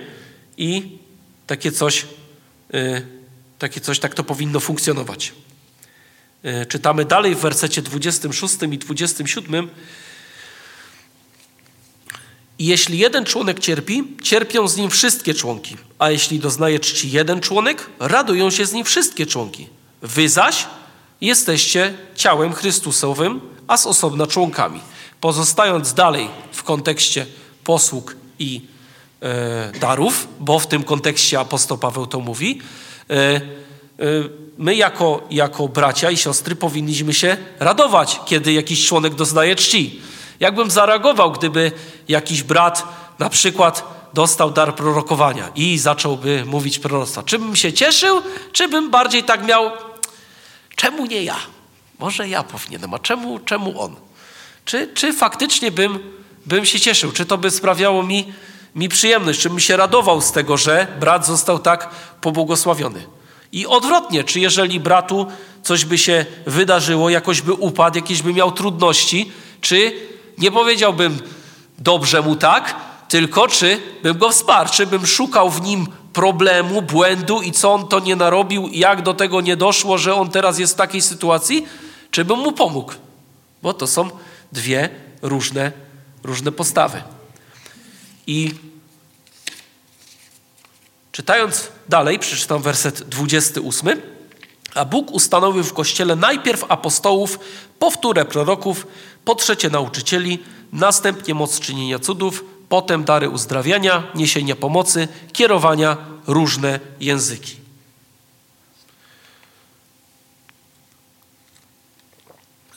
i 0.56 0.98
takie 1.46 1.72
coś, 1.72 2.06
yy, 2.72 3.06
takie 3.58 3.80
coś 3.80 3.98
tak 3.98 4.14
to 4.14 4.24
powinno 4.24 4.60
funkcjonować. 4.60 5.32
Yy, 6.42 6.66
czytamy 6.66 7.04
dalej 7.04 7.34
w 7.34 7.38
wersecie 7.38 7.82
26 7.82 8.54
i 8.72 8.78
27. 8.78 9.68
I 12.58 12.66
jeśli 12.66 12.98
jeden 12.98 13.24
członek 13.24 13.58
cierpi, 13.58 14.04
cierpią 14.22 14.68
z 14.68 14.76
nim 14.76 14.90
wszystkie 14.90 15.34
członki. 15.34 15.76
A 16.00 16.10
jeśli 16.10 16.38
doznaje 16.38 16.80
czci 16.80 17.10
jeden 17.10 17.40
członek, 17.40 17.90
radują 17.98 18.50
się 18.50 18.66
z 18.66 18.72
nim 18.72 18.84
wszystkie 18.84 19.26
członki. 19.26 19.68
Wy 20.02 20.28
zaś 20.28 20.66
jesteście 21.20 21.94
ciałem 22.14 22.52
Chrystusowym, 22.52 23.40
a 23.68 23.76
z 23.76 23.86
osobna 23.86 24.26
członkami. 24.26 24.80
Pozostając 25.20 25.94
dalej 25.94 26.28
w 26.52 26.62
kontekście 26.62 27.26
posług 27.64 28.16
i 28.38 28.60
e, 29.22 29.72
darów, 29.80 30.28
bo 30.40 30.58
w 30.58 30.66
tym 30.66 30.82
kontekście 30.82 31.40
apostoł 31.40 31.78
Paweł 31.78 32.06
to 32.06 32.20
mówi, 32.20 32.60
e, 33.10 33.14
e, 33.14 33.40
my 34.58 34.74
jako, 34.74 35.26
jako 35.30 35.68
bracia 35.68 36.10
i 36.10 36.16
siostry 36.16 36.56
powinniśmy 36.56 37.14
się 37.14 37.36
radować, 37.58 38.20
kiedy 38.26 38.52
jakiś 38.52 38.86
członek 38.86 39.14
doznaje 39.14 39.56
czci. 39.56 40.00
Jakbym 40.40 40.70
zareagował, 40.70 41.32
gdyby 41.32 41.72
jakiś 42.08 42.42
brat 42.42 42.84
na 43.18 43.28
przykład 43.28 43.99
dostał 44.14 44.50
dar 44.50 44.74
prorokowania 44.74 45.48
i 45.54 45.78
zacząłby 45.78 46.44
mówić 46.44 46.78
proroctwa? 46.78 47.22
Czy 47.22 47.38
bym 47.38 47.56
się 47.56 47.72
cieszył, 47.72 48.22
czy 48.52 48.68
bym 48.68 48.90
bardziej 48.90 49.24
tak 49.24 49.44
miał, 49.44 49.70
czemu 50.76 51.06
nie 51.06 51.22
ja? 51.22 51.36
Może 51.98 52.28
ja 52.28 52.42
powinienem, 52.42 52.94
a 52.94 52.98
czemu, 52.98 53.38
czemu 53.38 53.80
on? 53.80 53.96
Czy, 54.64 54.88
czy 54.94 55.12
faktycznie 55.12 55.70
bym, 55.70 55.98
bym 56.46 56.66
się 56.66 56.80
cieszył? 56.80 57.12
Czy 57.12 57.26
to 57.26 57.38
by 57.38 57.50
sprawiało 57.50 58.02
mi, 58.02 58.32
mi 58.74 58.88
przyjemność? 58.88 59.40
Czy 59.40 59.48
bym 59.50 59.60
się 59.60 59.76
radował 59.76 60.20
z 60.20 60.32
tego, 60.32 60.56
że 60.56 60.86
brat 61.00 61.26
został 61.26 61.58
tak 61.58 61.90
pobłogosławiony? 62.20 63.06
I 63.52 63.66
odwrotnie, 63.66 64.24
czy 64.24 64.40
jeżeli 64.40 64.80
bratu 64.80 65.26
coś 65.62 65.84
by 65.84 65.98
się 65.98 66.26
wydarzyło, 66.46 67.10
jakoś 67.10 67.42
by 67.42 67.52
upadł, 67.52 67.96
jakieś 67.96 68.22
by 68.22 68.32
miał 68.32 68.52
trudności, 68.52 69.32
czy 69.60 69.92
nie 70.38 70.50
powiedziałbym 70.50 71.18
dobrze 71.78 72.22
mu 72.22 72.36
tak, 72.36 72.89
tylko 73.10 73.48
czy 73.48 73.80
bym 74.02 74.18
go 74.18 74.30
wsparł, 74.30 74.70
czy 74.72 74.86
bym 74.86 75.06
szukał 75.06 75.50
w 75.50 75.62
nim 75.62 75.86
problemu, 76.12 76.82
błędu 76.82 77.42
i 77.42 77.52
co 77.52 77.72
on 77.72 77.88
to 77.88 78.00
nie 78.00 78.16
narobił, 78.16 78.68
jak 78.72 79.02
do 79.02 79.14
tego 79.14 79.40
nie 79.40 79.56
doszło, 79.56 79.98
że 79.98 80.14
on 80.14 80.30
teraz 80.30 80.58
jest 80.58 80.72
w 80.72 80.76
takiej 80.76 81.02
sytuacji, 81.02 81.66
czy 82.10 82.24
bym 82.24 82.38
mu 82.38 82.52
pomógł. 82.52 82.92
Bo 83.62 83.74
to 83.74 83.86
są 83.86 84.10
dwie 84.52 84.88
różne, 85.22 85.72
różne 86.24 86.52
postawy. 86.52 87.02
I 88.26 88.54
czytając 91.12 91.68
dalej, 91.88 92.18
przeczytam 92.18 92.62
werset 92.62 93.02
28. 93.02 94.00
A 94.74 94.84
Bóg 94.84 95.10
ustanowił 95.10 95.64
w 95.64 95.72
Kościele 95.72 96.16
najpierw 96.16 96.64
apostołów, 96.68 97.38
powtórę 97.78 98.24
proroków, 98.24 98.86
po 99.24 99.34
trzecie 99.34 99.70
nauczycieli, 99.70 100.38
następnie 100.72 101.34
moc 101.34 101.60
czynienia 101.60 101.98
cudów, 101.98 102.44
potem 102.70 103.04
dary 103.04 103.28
uzdrawiania, 103.28 104.02
niesienia 104.14 104.56
pomocy, 104.56 105.08
kierowania, 105.32 105.96
różne 106.26 106.80
języki. 107.00 107.56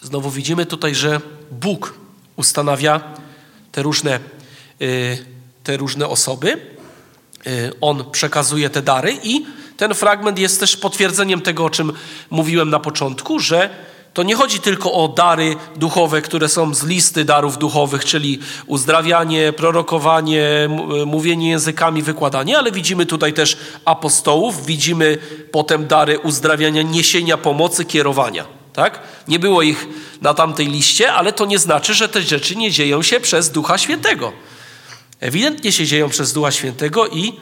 Znowu 0.01 0.31
widzimy 0.31 0.65
tutaj, 0.65 0.95
że 0.95 1.21
Bóg 1.51 1.93
ustanawia 2.35 3.01
te 3.71 3.81
różne, 3.81 4.19
y, 4.81 5.25
te 5.63 5.77
różne 5.77 6.07
osoby. 6.07 6.61
Y, 7.47 7.71
on 7.81 8.11
przekazuje 8.11 8.69
te 8.69 8.81
dary 8.81 9.19
i 9.23 9.45
ten 9.77 9.93
fragment 9.93 10.39
jest 10.39 10.59
też 10.59 10.77
potwierdzeniem 10.77 11.41
tego, 11.41 11.65
o 11.65 11.69
czym 11.69 11.93
mówiłem 12.29 12.69
na 12.69 12.79
początku, 12.79 13.39
że 13.39 13.69
to 14.13 14.23
nie 14.23 14.35
chodzi 14.35 14.59
tylko 14.59 14.93
o 14.93 15.07
dary 15.07 15.55
duchowe, 15.75 16.21
które 16.21 16.49
są 16.49 16.73
z 16.73 16.83
listy 16.83 17.25
darów 17.25 17.57
duchowych, 17.57 18.05
czyli 18.05 18.39
uzdrawianie, 18.65 19.53
prorokowanie, 19.53 20.69
mówienie 21.05 21.49
językami, 21.49 22.01
wykładanie, 22.01 22.57
ale 22.57 22.71
widzimy 22.71 23.05
tutaj 23.05 23.33
też 23.33 23.57
apostołów, 23.85 24.65
widzimy 24.65 25.17
potem 25.51 25.87
dary 25.87 26.19
uzdrawiania, 26.19 26.81
niesienia 26.81 27.37
pomocy, 27.37 27.85
kierowania. 27.85 28.45
Tak? 28.73 28.99
Nie 29.27 29.39
było 29.39 29.61
ich 29.61 29.87
na 30.21 30.33
tamtej 30.33 30.67
liście, 30.67 31.13
ale 31.13 31.33
to 31.33 31.45
nie 31.45 31.59
znaczy, 31.59 31.93
że 31.93 32.09
te 32.09 32.21
rzeczy 32.21 32.55
nie 32.55 32.71
dzieją 32.71 33.03
się 33.03 33.19
przez 33.19 33.51
Ducha 33.51 33.77
Świętego. 33.77 34.33
Ewidentnie 35.19 35.71
się 35.71 35.85
dzieją 35.85 36.09
przez 36.09 36.33
Ducha 36.33 36.51
Świętego 36.51 37.07
i 37.07 37.33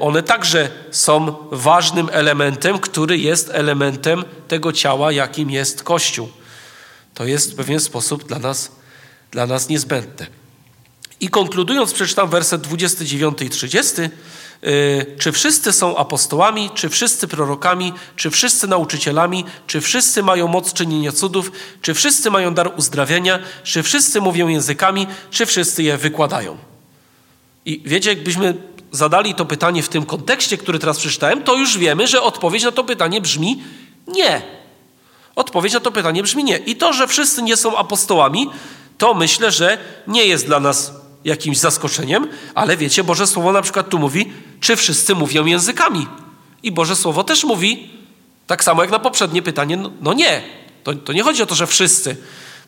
one 0.00 0.22
także 0.22 0.70
są 0.90 1.34
ważnym 1.50 2.08
elementem, 2.12 2.78
który 2.78 3.18
jest 3.18 3.50
elementem 3.52 4.24
tego 4.48 4.72
ciała, 4.72 5.12
jakim 5.12 5.50
jest 5.50 5.82
Kościół. 5.82 6.28
To 7.14 7.24
jest 7.24 7.52
w 7.52 7.54
pewien 7.54 7.80
sposób 7.80 8.24
dla 8.24 8.38
nas, 8.38 8.72
dla 9.30 9.46
nas 9.46 9.68
niezbędne. 9.68 10.26
I 11.20 11.28
konkludując, 11.28 11.92
przeczytam 11.92 12.28
werset 12.28 12.60
29 12.60 13.42
i 13.42 13.50
30. 13.50 13.94
Y, 14.02 15.06
czy 15.18 15.32
wszyscy 15.32 15.72
są 15.72 15.96
apostołami, 15.96 16.70
czy 16.74 16.88
wszyscy 16.88 17.28
prorokami, 17.28 17.92
czy 18.16 18.30
wszyscy 18.30 18.66
nauczycielami, 18.66 19.44
czy 19.66 19.80
wszyscy 19.80 20.22
mają 20.22 20.48
moc 20.48 20.72
czynienia 20.72 21.12
cudów, 21.12 21.52
czy 21.82 21.94
wszyscy 21.94 22.30
mają 22.30 22.54
dar 22.54 22.72
uzdrawiania, 22.76 23.38
czy 23.64 23.82
wszyscy 23.82 24.20
mówią 24.20 24.48
językami, 24.48 25.06
czy 25.30 25.46
wszyscy 25.46 25.82
je 25.82 25.96
wykładają. 25.96 26.56
I 27.64 27.82
wiecie, 27.84 28.10
jakbyśmy 28.10 28.54
zadali 28.92 29.34
to 29.34 29.44
pytanie 29.44 29.82
w 29.82 29.88
tym 29.88 30.06
kontekście, 30.06 30.58
który 30.58 30.78
teraz 30.78 30.98
przeczytałem, 30.98 31.42
to 31.42 31.56
już 31.56 31.78
wiemy, 31.78 32.06
że 32.06 32.22
odpowiedź 32.22 32.62
na 32.62 32.72
to 32.72 32.84
pytanie 32.84 33.20
brzmi 33.20 33.62
nie. 34.06 34.42
Odpowiedź 35.36 35.72
na 35.72 35.80
to 35.80 35.92
pytanie 35.92 36.22
brzmi 36.22 36.44
nie. 36.44 36.56
I 36.56 36.76
to, 36.76 36.92
że 36.92 37.06
wszyscy 37.06 37.42
nie 37.42 37.56
są 37.56 37.76
apostołami, 37.76 38.50
to 38.98 39.14
myślę, 39.14 39.52
że 39.52 39.78
nie 40.06 40.26
jest 40.26 40.46
dla 40.46 40.60
nas 40.60 40.92
jakimś 41.24 41.58
zaskoczeniem, 41.58 42.28
ale 42.54 42.76
wiecie, 42.76 43.04
Boże 43.04 43.26
Słowo 43.26 43.52
na 43.52 43.62
przykład 43.62 43.88
tu 43.88 43.98
mówi, 43.98 44.32
czy 44.60 44.76
wszyscy 44.76 45.14
mówią 45.14 45.46
językami. 45.46 46.06
I 46.62 46.72
Boże 46.72 46.96
Słowo 46.96 47.24
też 47.24 47.44
mówi, 47.44 47.90
tak 48.46 48.64
samo 48.64 48.82
jak 48.82 48.90
na 48.90 48.98
poprzednie 48.98 49.42
pytanie, 49.42 49.76
no, 49.76 49.90
no 50.00 50.12
nie. 50.12 50.42
To, 50.84 50.94
to, 50.94 51.12
nie 51.12 51.22
chodzi 51.22 51.42
o 51.42 51.46
to, 51.46 51.54
że 51.54 51.66
wszyscy 51.66 52.16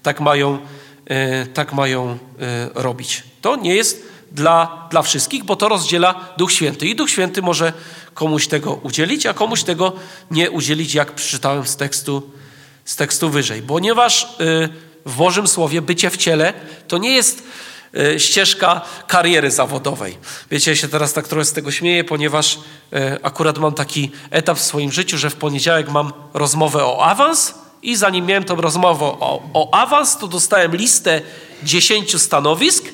tak 0.02 0.21
mają, 0.21 0.59
e, 1.07 1.47
tak 1.47 1.73
mają 1.73 2.19
e, 2.40 2.71
robić. 2.75 3.23
To 3.40 3.57
nie 3.57 3.75
jest 3.75 4.13
dla, 4.35 4.88
dla 4.91 5.03
wszystkich, 5.03 5.45
bo 5.45 5.57
to 5.57 5.69
rozdziela 5.69 6.14
Duch 6.37 6.53
Święty. 6.53 6.87
I 6.87 6.97
Duch 6.97 7.11
Święty 7.11 7.43
może 7.43 7.73
komuś 8.14 8.47
tego 8.47 8.75
udzielić, 8.75 9.26
a 9.26 9.35
komuś 9.35 9.62
tego 9.62 9.93
nie 10.31 10.50
udzielić, 10.50 10.95
jak 10.95 11.12
przeczytałem 11.12 11.67
z 11.67 11.76
tekstu, 11.76 12.31
z 12.85 12.97
tekstu 12.97 13.31
wyżej. 13.31 13.62
Ponieważ 13.62 14.25
y, 14.41 14.69
w 15.07 15.17
Bożym 15.17 15.49
Słowie 15.49 15.83
bycie 15.83 16.11
w 16.11 16.17
ciele 16.17 16.53
to 16.88 16.99
nie 16.99 17.11
jest 17.11 17.43
y, 18.14 18.21
ścieżka 18.21 18.81
kariery 19.07 19.50
zawodowej. 19.50 20.19
Wiecie, 20.50 20.71
ja 20.71 20.76
się 20.76 20.88
teraz 20.88 21.12
tak 21.12 21.29
trochę 21.29 21.45
z 21.45 21.53
tego 21.53 21.71
śmieję, 21.71 22.05
ponieważ 22.05 22.55
y, 22.57 22.59
akurat 23.23 23.59
mam 23.59 23.75
taki 23.75 24.11
etap 24.31 24.59
w 24.59 24.62
swoim 24.62 24.93
życiu, 24.93 25.19
że 25.19 25.31
w 25.31 25.37
poniedziałek 25.37 25.88
mam 25.88 26.12
rozmowę 26.35 26.85
o 26.85 27.05
awans 27.05 27.55
i 27.83 27.97
zanim 27.97 28.26
miałem 28.26 28.45
tą 28.45 28.57
rozmowę 28.57 29.05
o, 29.05 29.43
o 29.55 29.75
awans, 29.75 30.19
to 30.19 30.29
dostałem 30.29 30.76
listę 30.76 31.21
dziesięciu 31.62 32.19
stanowisk 32.19 32.85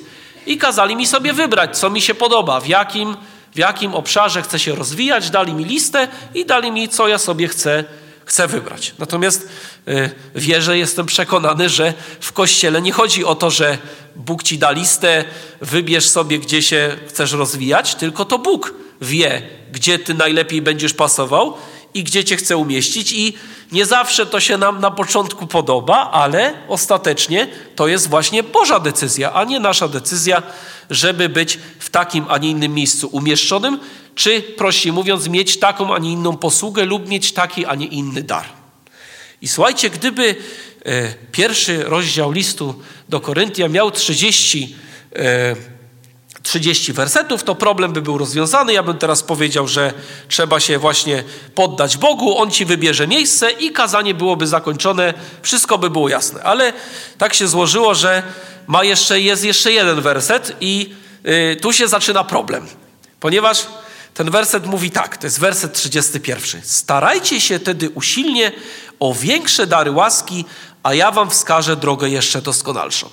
i 0.51 0.59
kazali 0.59 0.97
mi 0.97 1.07
sobie 1.07 1.33
wybrać, 1.33 1.79
co 1.79 1.91
mi 1.91 2.01
się 2.01 2.15
podoba, 2.15 2.61
w 2.61 2.67
jakim, 2.67 3.17
w 3.55 3.59
jakim 3.59 3.95
obszarze 3.95 4.43
chcę 4.43 4.59
się 4.59 4.75
rozwijać. 4.75 5.31
Dali 5.31 5.55
mi 5.55 5.65
listę 5.65 6.09
i 6.35 6.47
dali 6.47 6.73
mi, 6.73 6.89
co 6.89 7.09
ja 7.09 7.19
sobie 7.19 7.49
chcę, 7.49 7.85
chcę 8.25 8.47
wybrać. 8.47 8.95
Natomiast 8.99 9.49
y, 9.89 10.11
wierzę, 10.35 10.79
jestem 10.79 11.07
przekonany, 11.07 11.69
że 11.69 11.95
w 12.21 12.33
Kościele 12.33 12.83
nie 12.83 12.93
chodzi 12.93 13.25
o 13.25 13.35
to, 13.35 13.51
że 13.51 13.79
Bóg 14.17 14.43
ci 14.43 14.59
da 14.59 14.71
listę, 14.71 15.25
wybierz 15.61 16.09
sobie, 16.09 16.39
gdzie 16.39 16.63
się 16.63 16.97
chcesz 17.09 17.33
rozwijać, 17.33 17.95
tylko 17.95 18.25
to 18.25 18.39
Bóg 18.39 18.75
wie, 19.01 19.43
gdzie 19.73 19.99
ty 19.99 20.15
najlepiej 20.15 20.63
będziesz 20.63 20.95
pasował 20.95 21.57
i 21.95 22.05
gdzie 22.05 22.25
cię 22.25 22.37
chce 22.37 22.57
umieścić 22.57 23.13
i 23.13 23.35
nie 23.73 23.87
zawsze 23.87 24.27
to 24.27 24.41
się 24.41 24.59
nam 24.59 24.81
na 24.81 24.91
początku 24.91 25.47
podoba, 25.47 26.11
ale 26.11 26.55
ostatecznie 26.69 27.49
to 27.77 27.89
jest 27.89 28.09
właśnie 28.09 28.43
Boża 28.43 28.81
decyzja, 28.81 29.33
a 29.33 29.45
nie 29.45 29.61
nasza 29.61 29.89
decyzja, 29.89 30.43
żeby 30.91 31.29
być 31.29 31.59
w 31.79 31.91
takim, 31.91 32.25
a 32.29 32.39
nie 32.39 32.51
innym 32.51 32.75
miejscu 32.75 33.09
umieszczonym, 33.13 33.81
czy 34.15 34.43
prościej 34.43 34.93
mówiąc, 34.93 35.29
mieć 35.29 35.59
taką, 35.59 35.95
a 35.95 35.99
nie 35.99 36.13
inną 36.13 36.37
posługę 36.37 36.85
lub 36.85 37.09
mieć 37.09 37.33
taki, 37.33 37.67
a 37.67 37.75
nie 37.75 37.87
inny 37.87 38.23
dar. 38.23 38.45
I 39.43 39.49
słuchajcie, 39.49 39.91
gdyby 39.91 40.37
e, 40.85 41.15
pierwszy 41.33 41.85
rozdział 41.85 42.33
listu 42.33 42.75
do 43.09 43.21
Koryntia 43.21 43.69
miał 43.69 43.91
30 43.91 44.77
e, 45.17 45.80
30 46.43 46.93
wersetów, 46.93 47.45
to 47.45 47.55
problem 47.55 47.93
by 47.93 48.03
był 48.03 48.19
rozwiązany. 48.19 48.73
Ja 48.73 48.83
bym 48.83 48.99
teraz 48.99 49.23
powiedział, 49.23 49.69
że 49.69 49.93
trzeba 50.29 50.61
się 50.61 50.79
właśnie 50.79 51.25
poddać 51.55 51.97
Bogu, 51.97 52.39
On 52.39 52.51
ci 52.51 52.65
wybierze 52.65 53.07
miejsce 53.07 53.51
i 53.51 53.73
kazanie 53.73 54.15
byłoby 54.15 54.47
zakończone, 54.47 55.15
wszystko 55.43 55.79
by 55.79 55.91
było 55.91 56.09
jasne. 56.09 56.43
Ale 56.43 56.73
tak 57.19 57.35
się 57.35 57.49
złożyło, 57.49 57.95
że 57.95 58.23
ma 58.67 58.85
jeszcze, 58.85 59.21
jest 59.21 59.45
jeszcze 59.45 59.73
jeden 59.73 60.01
werset 60.01 60.57
i 60.61 60.95
y, 61.27 61.57
tu 61.57 61.73
się 61.73 61.89
zaczyna 61.89 62.25
problem. 62.25 62.67
Ponieważ 63.21 63.67
ten 64.15 64.31
werset 64.31 64.67
mówi 64.67 64.91
tak, 64.91 65.17
to 65.17 65.27
jest 65.27 65.41
werset 65.41 65.75
31. 65.75 66.61
Starajcie 66.65 67.41
się 67.41 67.59
tedy 67.59 67.91
usilnie 67.91 68.53
o 69.01 69.15
większe 69.15 69.67
dary 69.67 69.91
łaski, 69.91 70.45
a 70.83 70.95
ja 70.95 71.11
wam 71.11 71.31
wskażę 71.31 71.77
drogę 71.77 72.09
jeszcze 72.09 72.43
doskonalszą. 72.43 73.11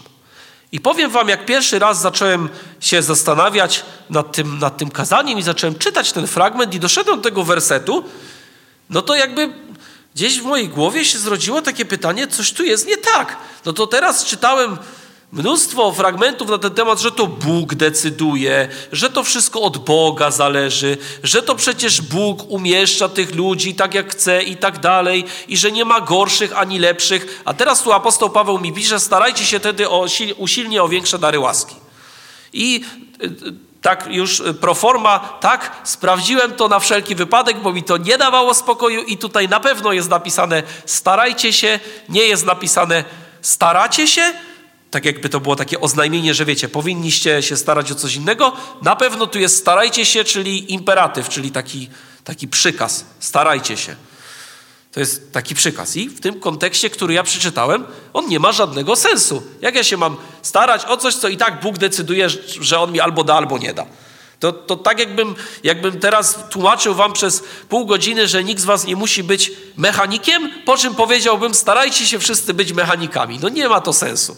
I 0.72 0.80
powiem 0.80 1.12
wam, 1.12 1.30
jak 1.30 1.46
pierwszy 1.46 1.80
raz 1.80 2.02
zacząłem 2.02 2.50
się 2.80 3.02
zastanawiać 3.02 3.86
nad 4.10 4.32
tym, 4.32 4.60
nad 4.60 4.78
tym 4.78 4.92
kazaniem 4.92 5.40
i 5.40 5.42
zacząłem 5.42 5.76
czytać 5.76 6.12
ten 6.12 6.28
fragment 6.28 6.76
i 6.76 6.80
doszedłem 6.80 7.18
do 7.18 7.24
tego 7.24 7.44
wersetu, 7.44 8.04
no 8.90 9.02
to 9.02 9.16
jakby 9.16 9.54
gdzieś 10.16 10.40
w 10.40 10.44
mojej 10.44 10.70
głowie 10.70 11.06
się 11.06 11.20
zrodziło 11.20 11.62
takie 11.62 11.86
pytanie, 11.86 12.28
coś 12.28 12.54
tu 12.54 12.64
jest 12.64 12.88
nie 12.88 12.98
tak. 12.98 13.38
No 13.66 13.74
to 13.74 13.88
teraz 13.88 14.26
czytałem 14.26 14.78
Mnóstwo 15.32 15.92
fragmentów 15.92 16.50
na 16.50 16.58
ten 16.58 16.74
temat, 16.74 17.00
że 17.00 17.12
to 17.12 17.28
Bóg 17.28 17.76
decyduje, 17.76 18.68
że 18.92 19.10
to 19.10 19.24
wszystko 19.24 19.62
od 19.62 19.78
Boga 19.78 20.32
zależy, 20.32 20.98
że 21.24 21.42
to 21.42 21.56
przecież 21.56 22.02
Bóg 22.02 22.52
umieszcza 22.52 23.10
tych 23.10 23.36
ludzi 23.36 23.76
tak 23.76 23.94
jak 23.94 24.12
chce 24.12 24.44
i 24.44 24.58
tak 24.58 24.80
dalej, 24.80 25.26
i 25.48 25.58
że 25.58 25.72
nie 25.72 25.86
ma 25.86 26.02
gorszych 26.02 26.58
ani 26.58 26.80
lepszych. 26.80 27.42
A 27.46 27.54
teraz 27.54 27.84
tu 27.84 27.92
apostoł 27.92 28.30
Paweł 28.30 28.60
mi 28.60 28.74
pisze: 28.74 29.00
starajcie 29.00 29.46
się 29.46 29.60
wtedy 29.60 29.90
o, 29.90 30.08
usilnie 30.38 30.84
o 30.84 30.90
większe 30.90 31.20
dary 31.20 31.40
łaski. 31.40 31.76
I 32.54 32.86
y, 33.22 33.26
y, 33.26 33.54
tak 33.82 34.08
już 34.10 34.44
pro 34.62 34.74
forma, 34.74 35.20
tak, 35.20 35.82
sprawdziłem 35.84 36.52
to 36.52 36.68
na 36.68 36.80
wszelki 36.80 37.16
wypadek, 37.16 37.60
bo 37.62 37.74
mi 37.74 37.84
to 37.84 37.98
nie 37.98 38.18
dawało 38.18 38.54
spokoju 38.54 39.02
i 39.02 39.18
tutaj 39.18 39.50
na 39.50 39.60
pewno 39.60 39.94
jest 39.94 40.10
napisane 40.10 40.64
starajcie 40.86 41.54
się, 41.54 41.80
nie 42.10 42.24
jest 42.24 42.46
napisane 42.46 43.04
staracie 43.42 44.08
się, 44.08 44.34
tak 44.92 45.06
jakby 45.06 45.30
to 45.30 45.40
było 45.40 45.56
takie 45.56 45.80
oznajmienie, 45.80 46.34
że 46.34 46.46
wiecie, 46.46 46.70
powinniście 46.70 47.42
się 47.42 47.58
starać 47.58 47.92
o 47.92 47.96
coś 47.96 48.16
innego. 48.16 48.54
Na 48.82 48.96
pewno 48.96 49.28
tu 49.28 49.40
jest 49.40 49.58
starajcie 49.58 50.06
się, 50.06 50.24
czyli 50.24 50.74
imperatyw, 50.74 51.30
czyli 51.30 51.52
taki, 51.52 51.90
taki 52.24 52.48
przykaz. 52.48 53.06
Starajcie 53.20 53.78
się. 53.78 53.96
To 54.92 55.00
jest 55.00 55.32
taki 55.32 55.56
przykaz. 55.56 55.96
I 55.96 56.10
w 56.10 56.20
tym 56.20 56.40
kontekście, 56.40 56.90
który 56.90 57.14
ja 57.14 57.24
przeczytałem, 57.24 57.86
on 58.14 58.28
nie 58.28 58.40
ma 58.40 58.52
żadnego 58.52 58.96
sensu. 58.96 59.44
Jak 59.62 59.76
ja 59.76 59.84
się 59.84 59.98
mam 59.98 60.18
starać 60.42 60.86
o 60.86 60.98
coś, 60.98 61.16
co 61.16 61.28
i 61.28 61.38
tak 61.38 61.62
Bóg 61.62 61.78
decyduje, 61.78 62.30
że 62.62 62.80
on 62.80 62.92
mi 62.92 63.00
albo 63.00 63.24
da, 63.24 63.36
albo 63.36 63.58
nie 63.58 63.74
da. 63.74 63.86
To, 64.40 64.52
to 64.52 64.76
tak 64.76 65.00
jakbym, 65.00 65.36
jakbym 65.64 66.00
teraz 66.00 66.40
tłumaczył 66.50 66.96
wam 66.96 67.14
przez 67.14 67.44
pół 67.70 67.86
godziny, 67.86 68.28
że 68.28 68.44
nikt 68.44 68.62
z 68.62 68.66
was 68.66 68.86
nie 68.86 68.96
musi 68.96 69.24
być 69.24 69.52
mechanikiem, 69.78 70.50
po 70.66 70.78
czym 70.78 70.96
powiedziałbym, 70.96 71.54
starajcie 71.54 72.08
się 72.08 72.20
wszyscy 72.20 72.54
być 72.54 72.74
mechanikami. 72.74 73.40
No 73.42 73.50
nie 73.50 73.70
ma 73.70 73.82
to 73.82 73.94
sensu, 73.94 74.38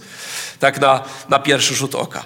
tak 0.60 0.82
na, 0.82 1.04
na 1.30 1.40
pierwszy 1.40 1.76
rzut 1.76 1.96
oka. 1.96 2.26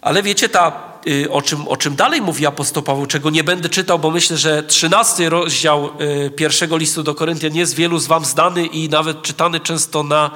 Ale 0.00 0.22
wiecie, 0.22 0.48
ta, 0.48 0.72
y, 1.06 1.30
o, 1.30 1.42
czym, 1.42 1.68
o 1.68 1.76
czym 1.76 1.96
dalej 1.96 2.20
mówi 2.22 2.46
apostoł 2.46 2.82
Paweł, 2.82 3.06
czego 3.06 3.30
nie 3.30 3.44
będę 3.44 3.68
czytał, 3.68 3.98
bo 3.98 4.10
myślę, 4.10 4.36
że 4.36 4.62
trzynasty 4.62 5.28
rozdział 5.28 5.90
y, 6.26 6.30
pierwszego 6.30 6.76
listu 6.76 7.02
do 7.02 7.14
Koryntian 7.14 7.54
jest 7.54 7.74
wielu 7.74 7.98
z 7.98 8.06
wam 8.06 8.24
znany 8.24 8.66
i 8.66 8.88
nawet 8.88 9.22
czytany 9.22 9.60
często 9.60 10.02
na, 10.02 10.30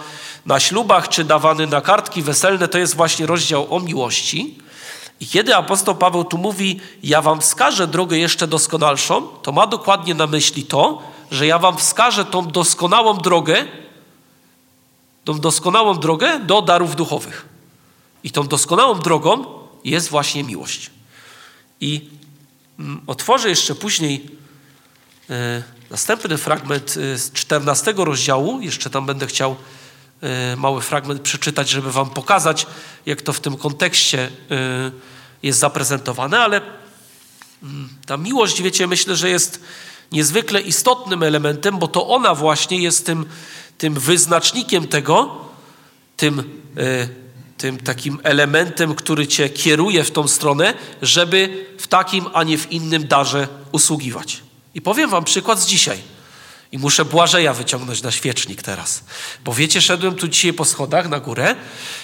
na 0.47 0.61
ślubach, 0.61 1.09
czy 1.09 1.25
dawany 1.25 1.67
na 1.67 1.81
kartki 1.81 2.23
weselne, 2.23 2.69
to 2.69 2.79
jest 2.79 2.97
właśnie 2.97 3.27
rozdział 3.27 3.75
o 3.75 3.81
miłości. 3.81 4.59
I 5.21 5.27
kiedy 5.27 5.57
apostoł 5.57 5.95
Paweł 5.95 6.25
tu 6.25 6.39
mówi, 6.39 6.81
ja 7.03 7.23
wam 7.23 7.41
wskażę 7.41 7.87
drogę 7.87 8.19
jeszcze 8.19 8.47
doskonalszą, 8.47 9.23
to 9.23 9.53
ma 9.53 9.67
dokładnie 9.67 10.15
na 10.15 10.27
myśli 10.27 10.65
to, 10.65 11.03
że 11.31 11.47
ja 11.47 11.59
wam 11.59 11.77
wskażę 11.77 12.25
tą 12.25 12.47
doskonałą 12.47 13.19
drogę, 13.19 13.65
tą 15.25 15.41
doskonałą 15.41 15.95
drogę 15.95 16.39
do 16.39 16.63
darów 16.63 16.97
duchowych. 16.97 17.49
I 18.25 18.31
tą 18.31 18.47
doskonałą 18.47 18.99
drogą 18.99 19.45
jest 19.85 20.09
właśnie 20.09 20.45
miłość. 20.45 20.91
I 21.81 22.09
mm, 22.79 23.01
otworzę 23.07 23.49
jeszcze 23.49 23.75
później 23.75 24.31
e, 25.31 25.63
następny 25.91 26.39
fragment 26.39 26.95
e, 26.97 27.19
z 27.19 27.33
14 27.33 27.95
rozdziału, 27.97 28.61
jeszcze 28.61 28.91
tam 28.91 29.07
będę 29.07 29.27
chciał 29.27 29.57
mały 30.57 30.81
fragment 30.81 31.23
przeczytać, 31.23 31.69
żeby 31.69 31.93
Wam 31.93 32.11
pokazać, 32.11 32.67
jak 33.07 33.23
to 33.23 33.33
w 33.33 33.41
tym 33.41 33.57
kontekście 33.57 34.31
e, 34.51 34.91
jest 35.43 35.59
zaprezentowane, 35.59 36.41
ale 36.41 36.61
mm, 37.63 37.89
ta 38.07 38.17
miłość, 38.17 38.63
wiecie, 38.63 38.87
myślę, 38.87 39.17
że 39.17 39.31
jest 39.31 39.61
niezwykle 40.13 40.61
istotnym 40.61 41.23
elementem, 41.23 41.79
bo 41.79 41.89
to 41.89 42.09
ona 42.09 42.35
właśnie 42.35 42.79
jest 42.79 43.07
tym, 43.07 43.27
tym 43.79 43.95
wyznacznikiem 43.95 44.89
tego, 44.89 45.45
tym, 46.17 46.61
e, 46.77 47.09
tym 47.57 47.79
takim 47.79 48.19
elementem, 48.23 48.95
który 48.95 49.27
Cię 49.27 49.49
kieruje 49.49 50.05
w 50.05 50.11
tą 50.11 50.29
stronę, 50.29 50.75
żeby 51.03 51.67
w 51.79 51.87
takim, 51.87 52.27
a 52.33 52.43
nie 52.43 52.59
w 52.59 52.73
innym 52.73 53.09
darze 53.09 53.49
usługiwać. 53.73 54.43
I 54.75 54.81
powiem 54.81 55.11
Wam 55.11 55.25
przykład 55.25 55.61
z 55.61 55.67
dzisiaj. 55.67 55.99
I 56.73 56.79
muszę 56.79 57.05
Błażeja 57.05 57.55
wyciągnąć 57.55 58.03
na 58.03 58.11
świecznik 58.11 58.63
teraz. 58.63 59.05
Bo 59.45 59.53
wiecie, 59.53 59.81
szedłem 59.81 60.15
tu 60.15 60.29
dzisiaj 60.29 60.53
po 60.53 60.65
schodach 60.65 61.09
na 61.09 61.21
górę 61.21 61.57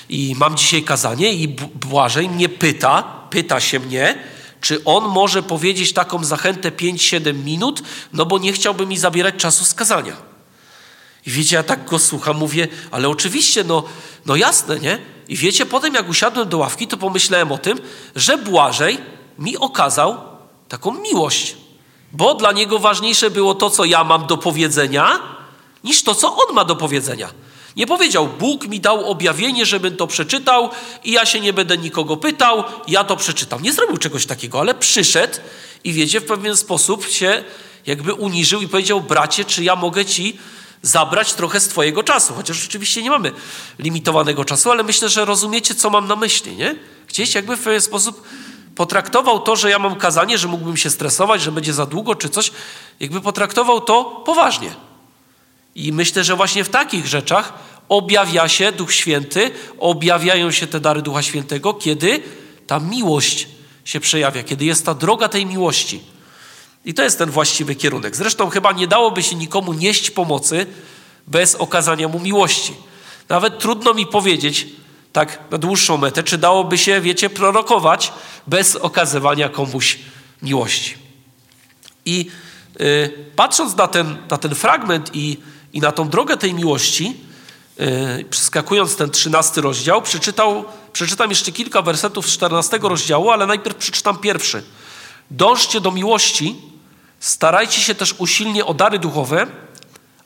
i 0.09 0.35
mam 0.39 0.57
dzisiaj 0.57 0.83
kazanie 0.83 1.33
i 1.33 1.49
Błażej 1.75 2.29
mnie 2.29 2.49
pyta, 2.49 3.03
pyta 3.31 3.61
się 3.61 3.81
mnie, 3.81 4.19
czy 4.61 4.85
on 4.85 5.05
może 5.05 5.43
powiedzieć 5.43 5.93
taką 5.93 6.25
zachętę 6.25 6.71
5-7 6.71 7.35
minut, 7.35 7.83
no 8.13 8.27
bo 8.27 8.39
nie 8.39 8.53
chciałby 8.53 8.87
mi 8.87 8.99
zabierać 8.99 9.35
czasu 9.35 9.65
z 9.65 9.75
kazania. 9.75 10.17
I 11.27 11.31
wiecie, 11.31 11.57
ja 11.57 11.63
tak 11.63 11.85
go 11.85 11.99
słucham, 11.99 12.37
mówię, 12.37 12.69
ale 12.91 13.09
oczywiście, 13.09 13.65
no, 13.65 13.85
no 14.27 14.37
jasne, 14.37 14.81
nie? 14.81 14.99
I 15.29 15.37
wiecie, 15.37 15.67
potem 15.67 15.95
jak 15.95 16.09
usiadłem 16.09 16.49
do 16.49 16.59
ławki, 16.59 16.87
to 16.87 16.97
pomyślałem 16.97 17.53
o 17.53 17.59
tym, 17.59 17.81
że 18.17 18.39
Błażej 18.39 18.99
mi 19.39 19.57
okazał 19.57 20.19
taką 20.69 21.01
miłość 21.01 21.57
bo 22.17 22.35
dla 22.35 22.53
niego 22.53 22.79
ważniejsze 22.79 23.31
było 23.31 23.55
to, 23.55 23.71
co 23.71 23.85
ja 23.85 24.05
mam 24.05 24.27
do 24.27 24.37
powiedzenia, 24.37 25.19
niż 25.85 26.03
to, 26.03 26.15
co 26.15 26.37
on 26.37 26.55
ma 26.55 26.65
do 26.65 26.77
powiedzenia. 26.77 27.29
Nie 27.77 27.87
powiedział, 27.87 28.29
Bóg 28.39 28.69
mi 28.69 28.81
dał 28.81 29.11
objawienie, 29.11 29.67
żebym 29.67 29.97
to 29.97 30.07
przeczytał 30.07 30.71
i 31.05 31.13
ja 31.13 31.27
się 31.27 31.41
nie 31.41 31.53
będę 31.53 31.79
nikogo 31.79 32.17
pytał, 32.17 32.65
ja 32.89 33.05
to 33.05 33.17
przeczytam. 33.17 33.63
Nie 33.63 33.73
zrobił 33.73 33.97
czegoś 33.97 34.27
takiego, 34.27 34.61
ale 34.61 34.75
przyszedł 34.75 35.35
i 35.85 35.93
wiecie, 35.93 36.21
w 36.21 36.25
pewien 36.25 36.57
sposób 36.57 37.07
się 37.07 37.45
jakby 37.87 38.13
uniżył 38.13 38.63
i 38.63 38.69
powiedział, 38.69 39.01
bracie, 39.01 39.45
czy 39.45 39.65
ja 39.65 39.77
mogę 39.77 40.05
ci 40.05 40.39
zabrać 40.83 41.35
trochę 41.35 41.61
z 41.61 41.69
Twojego 41.69 42.03
czasu. 42.03 42.35
Chociaż 42.35 42.67
oczywiście 42.67 43.03
nie 43.03 43.11
mamy 43.11 43.33
limitowanego 43.79 44.45
czasu, 44.45 44.71
ale 44.71 44.83
myślę, 44.83 45.09
że 45.09 45.25
rozumiecie, 45.25 45.75
co 45.75 45.91
mam 45.91 46.09
na 46.09 46.17
myśli, 46.17 46.57
nie? 46.57 46.77
Gdzieś 47.09 47.35
jakby 47.35 47.57
w 47.57 47.63
pewien 47.63 47.81
sposób 47.81 48.23
potraktował 48.77 49.41
to, 49.41 49.57
że 49.57 49.71
ja 49.71 49.79
mam 49.79 49.97
kazanie, 49.97 50.39
że 50.39 50.49
mógłbym 50.49 50.77
się 50.77 50.91
stresować, 50.91 51.43
że 51.43 51.53
będzie 51.53 51.73
za 51.73 51.87
długo 51.87 52.15
czy 52.15 52.29
coś, 52.29 52.53
jakby 53.01 53.21
potraktował 53.21 53.81
to 53.81 54.05
poważnie. 54.05 54.71
I 55.75 55.93
myślę, 55.93 56.25
że 56.25 56.37
właśnie 56.37 56.65
w 56.65 56.69
takich 56.69 57.07
rzeczach 57.07 57.53
objawia 57.89 58.49
się 58.49 58.73
Duch 58.73 58.93
Święty, 58.93 59.51
objawiają 59.79 60.51
się 60.51 60.67
te 60.67 60.81
dary 60.81 61.03
Ducha 61.03 61.23
Świętego, 61.23 61.75
kiedy 61.75 62.23
ta 62.67 62.81
miłość 62.81 63.49
się 63.85 64.01
przejawia, 64.01 64.43
kiedy 64.43 64.65
jest 64.65 64.87
ta 64.87 64.95
droga 64.95 65.29
tej 65.29 65.47
miłości. 65.47 66.01
I 66.85 66.95
to 66.95 67.03
jest 67.03 67.19
ten 67.19 67.31
właściwy 67.31 67.75
kierunek. 67.75 68.17
Zresztą 68.17 68.51
chyba 68.51 68.73
nie 68.73 68.87
dałoby 68.87 69.23
się 69.23 69.37
nikomu 69.37 69.73
nieść 69.73 70.11
pomocy 70.11 70.67
bez 71.27 71.55
okazania 71.55 72.09
mu 72.09 72.21
miłości. 72.21 72.75
Nawet 73.29 73.59
trudno 73.59 73.95
mi 73.95 74.07
powiedzieć, 74.07 74.67
tak 75.17 75.39
na 75.51 75.59
dłuższą 75.59 75.97
metę, 75.97 76.23
czy 76.23 76.39
dałoby 76.39 76.79
się, 76.79 77.01
wiecie, 77.01 77.31
prorokować 77.31 78.13
bez 78.47 78.77
okazywania 78.77 79.49
komuś 79.49 79.99
miłości. 80.43 80.95
I 82.05 82.31
y, 82.81 83.31
patrząc 83.37 83.77
na 83.77 83.89
ten, 83.89 84.17
na 84.31 84.37
ten 84.37 84.55
fragment 84.55 85.11
i, 85.15 85.37
i 85.73 85.81
na 85.81 85.93
tą 85.93 86.09
drogę 86.09 86.37
tej 86.37 86.55
miłości, 86.55 87.17
y, 87.81 88.25
przeskakując 88.31 88.97
ten 88.97 89.11
trzynasty 89.11 89.61
rozdział, 89.61 90.03
przeczytał, 90.03 90.65
przeczytam 90.93 91.31
jeszcze 91.31 91.53
kilka 91.53 91.83
wersetów 91.83 92.27
z 92.27 92.33
czternastego 92.33 92.89
rozdziału, 92.89 93.31
ale 93.31 93.47
najpierw 93.47 93.77
przeczytam 93.77 94.19
pierwszy. 94.19 94.63
Dążcie 95.31 95.81
do 95.81 95.91
miłości, 95.91 96.57
starajcie 97.21 97.81
się 97.81 97.95
też 97.95 98.15
usilnie 98.19 98.65
o 98.65 98.75
dary 98.75 98.99
duchowe, 98.99 99.47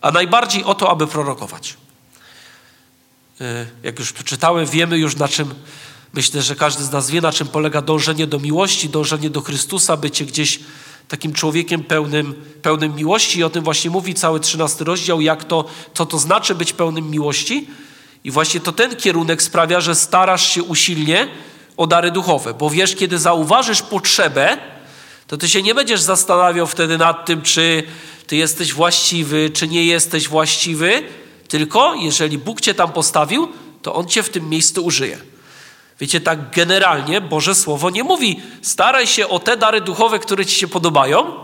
a 0.00 0.10
najbardziej 0.10 0.64
o 0.64 0.74
to, 0.74 0.90
aby 0.90 1.06
prorokować. 1.06 1.76
E, 3.40 3.66
jak 3.82 3.98
już 3.98 4.12
przeczytałem, 4.12 4.66
wiemy 4.66 4.98
już 4.98 5.16
na 5.16 5.28
czym, 5.28 5.54
myślę, 6.12 6.42
że 6.42 6.56
każdy 6.56 6.84
z 6.84 6.92
nas 6.92 7.10
wie, 7.10 7.20
na 7.20 7.32
czym 7.32 7.48
polega 7.48 7.82
dążenie 7.82 8.26
do 8.26 8.38
miłości, 8.38 8.88
dążenie 8.88 9.30
do 9.30 9.40
Chrystusa, 9.40 9.96
bycie 9.96 10.24
gdzieś 10.24 10.60
takim 11.08 11.32
człowiekiem 11.32 11.84
pełnym, 11.84 12.34
pełnym 12.62 12.96
miłości. 12.96 13.38
I 13.38 13.44
o 13.44 13.50
tym 13.50 13.64
właśnie 13.64 13.90
mówi 13.90 14.14
cały 14.14 14.40
trzynasty 14.40 14.84
rozdział, 14.84 15.20
jak 15.20 15.44
to, 15.44 15.64
co 15.94 16.06
to 16.06 16.18
znaczy 16.18 16.54
być 16.54 16.72
pełnym 16.72 17.10
miłości. 17.10 17.68
I 18.24 18.30
właśnie 18.30 18.60
to 18.60 18.72
ten 18.72 18.96
kierunek 18.96 19.42
sprawia, 19.42 19.80
że 19.80 19.94
starasz 19.94 20.48
się 20.48 20.62
usilnie 20.62 21.28
o 21.76 21.86
dary 21.86 22.10
duchowe, 22.10 22.54
bo 22.54 22.70
wiesz, 22.70 22.96
kiedy 22.96 23.18
zauważysz 23.18 23.82
potrzebę, 23.82 24.58
to 25.26 25.36
ty 25.36 25.48
się 25.48 25.62
nie 25.62 25.74
będziesz 25.74 26.00
zastanawiał 26.00 26.66
wtedy 26.66 26.98
nad 26.98 27.26
tym, 27.26 27.42
czy 27.42 27.82
ty 28.26 28.36
jesteś 28.36 28.72
właściwy, 28.72 29.50
czy 29.50 29.68
nie 29.68 29.84
jesteś 29.84 30.28
właściwy, 30.28 31.02
tylko 31.50 31.94
jeżeli 31.94 32.38
Bóg 32.38 32.60
cię 32.60 32.74
tam 32.74 32.92
postawił, 32.92 33.48
to 33.82 33.94
On 33.94 34.06
cię 34.06 34.22
w 34.22 34.30
tym 34.30 34.48
miejscu 34.48 34.84
użyje. 34.84 35.18
Wiecie, 36.00 36.20
tak 36.20 36.50
generalnie 36.50 37.20
Boże 37.20 37.54
Słowo 37.54 37.90
nie 37.90 38.04
mówi 38.04 38.40
staraj 38.62 39.06
się 39.06 39.28
o 39.28 39.38
te 39.38 39.56
dary 39.56 39.80
duchowe, 39.80 40.18
które 40.18 40.46
ci 40.46 40.56
się 40.56 40.68
podobają, 40.68 41.34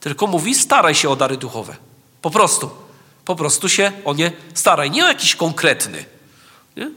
tylko 0.00 0.26
mówi 0.26 0.54
staraj 0.54 0.94
się 0.94 1.10
o 1.10 1.16
dary 1.16 1.36
duchowe. 1.36 1.76
Po 2.22 2.30
prostu. 2.30 2.70
Po 3.24 3.36
prostu 3.36 3.68
się 3.68 3.92
o 4.04 4.14
nie 4.14 4.32
staraj. 4.54 4.90
Nie 4.90 5.04
o 5.04 5.08
jakiś 5.08 5.34
konkretny. 5.34 6.04
Nie? 6.76 6.90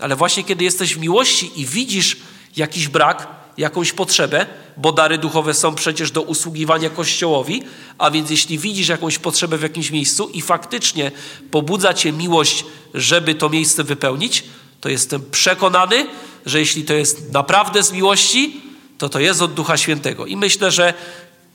Ale 0.00 0.16
właśnie 0.16 0.44
kiedy 0.44 0.64
jesteś 0.64 0.94
w 0.94 0.98
miłości 0.98 1.60
i 1.60 1.66
widzisz 1.66 2.16
jakiś 2.56 2.88
brak, 2.88 3.26
jakąś 3.58 3.92
potrzebę, 3.92 4.46
bo 4.76 4.92
dary 4.92 5.18
duchowe 5.18 5.54
są 5.54 5.74
przecież 5.74 6.10
do 6.10 6.22
usługiwania 6.22 6.90
Kościołowi, 6.90 7.62
a 7.98 8.10
więc 8.10 8.30
jeśli 8.30 8.58
widzisz 8.58 8.88
jakąś 8.88 9.18
potrzebę 9.18 9.58
w 9.58 9.62
jakimś 9.62 9.90
miejscu 9.90 10.28
i 10.28 10.42
faktycznie 10.42 11.12
pobudza 11.50 11.94
cię 11.94 12.12
miłość, 12.12 12.64
żeby 12.94 13.34
to 13.34 13.48
miejsce 13.48 13.84
wypełnić, 13.84 14.44
to 14.80 14.88
jestem 14.88 15.22
przekonany, 15.30 16.06
że 16.46 16.58
jeśli 16.58 16.84
to 16.84 16.94
jest 16.94 17.32
naprawdę 17.32 17.82
z 17.82 17.92
miłości, 17.92 18.60
to 18.98 19.08
to 19.08 19.20
jest 19.20 19.42
od 19.42 19.54
Ducha 19.54 19.76
Świętego. 19.76 20.26
I 20.26 20.36
myślę, 20.36 20.70
że 20.70 20.94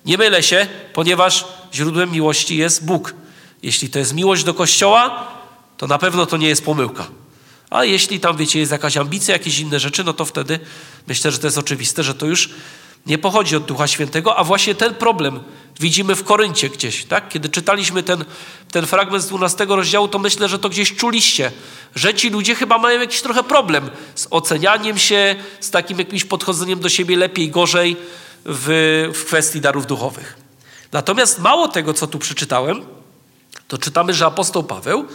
nie 0.06 0.18
mylę 0.18 0.44
się, 0.44 0.68
ponieważ 0.94 1.46
źródłem 1.74 2.12
miłości 2.12 2.58
jest 2.58 2.86
Bóg. 2.86 3.14
Jeśli 3.64 3.90
to 3.90 4.00
jest 4.00 4.14
miłość 4.14 4.44
do 4.44 4.54
Kościoła, 4.54 5.28
to 5.78 5.88
na 5.88 5.98
pewno 5.98 6.26
to 6.26 6.38
nie 6.38 6.48
jest 6.48 6.66
pomyłka. 6.66 7.08
A 7.70 7.86
jeśli 7.86 8.20
tam, 8.20 8.38
wiecie, 8.38 8.60
jest 8.60 8.72
jakaś 8.72 8.98
ambicja, 8.98 9.34
jakieś 9.34 9.60
inne 9.60 9.80
rzeczy, 9.80 10.04
no 10.04 10.14
to 10.14 10.26
wtedy 10.26 10.60
myślę, 11.08 11.32
że 11.32 11.40
to 11.40 11.48
jest 11.48 11.58
oczywiste, 11.58 12.04
że 12.04 12.14
to 12.14 12.26
już 12.26 12.50
nie 13.06 13.18
pochodzi 13.18 13.56
od 13.56 13.66
Ducha 13.66 13.88
Świętego, 13.88 14.38
a 14.38 14.44
właśnie 14.44 14.76
ten 14.76 14.96
problem 14.96 15.40
widzimy 15.80 16.16
w 16.16 16.24
Koryncie 16.24 16.70
gdzieś, 16.70 17.06
tak? 17.06 17.30
Kiedy 17.30 17.50
czytaliśmy 17.50 18.04
ten, 18.04 18.26
ten 18.72 18.86
fragment 18.86 19.24
z 19.24 19.28
12 19.28 19.66
rozdziału, 19.66 20.08
to 20.08 20.20
myślę, 20.20 20.50
że 20.50 20.60
to 20.60 20.70
gdzieś 20.70 20.96
czuliście, 20.96 21.52
że 21.96 22.14
ci 22.14 22.30
ludzie 22.30 22.56
chyba 22.56 22.78
mają 22.78 23.00
jakiś 23.00 23.22
trochę 23.22 23.44
problem 23.44 23.90
z 24.16 24.28
ocenianiem 24.30 24.98
się, 24.98 25.36
z 25.60 25.72
takim 25.72 26.00
jakimś 26.00 26.26
podchodzeniem 26.26 26.80
do 26.80 26.90
siebie 26.90 27.18
lepiej, 27.18 27.50
gorzej 27.50 27.96
w, 28.46 29.10
w 29.14 29.26
kwestii 29.26 29.62
darów 29.62 29.86
duchowych. 29.86 30.36
Natomiast 30.92 31.40
mało 31.40 31.68
tego, 31.68 31.94
co 31.94 32.08
tu 32.08 32.20
przeczytałem, 32.20 32.86
to 33.68 33.78
czytamy, 33.78 34.14
że 34.14 34.26
apostoł 34.26 34.64
Paweł 34.64 35.06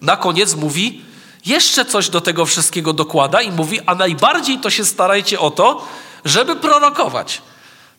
na 0.00 0.16
koniec 0.16 0.54
mówi, 0.54 1.02
jeszcze 1.46 1.84
coś 1.84 2.08
do 2.08 2.20
tego 2.20 2.46
wszystkiego 2.46 2.92
dokłada 2.92 3.42
i 3.42 3.50
mówi, 3.50 3.80
a 3.86 3.94
najbardziej 3.94 4.58
to 4.58 4.70
się 4.70 4.84
starajcie 4.84 5.40
o 5.40 5.50
to, 5.50 5.88
żeby 6.24 6.56
prorokować. 6.56 7.42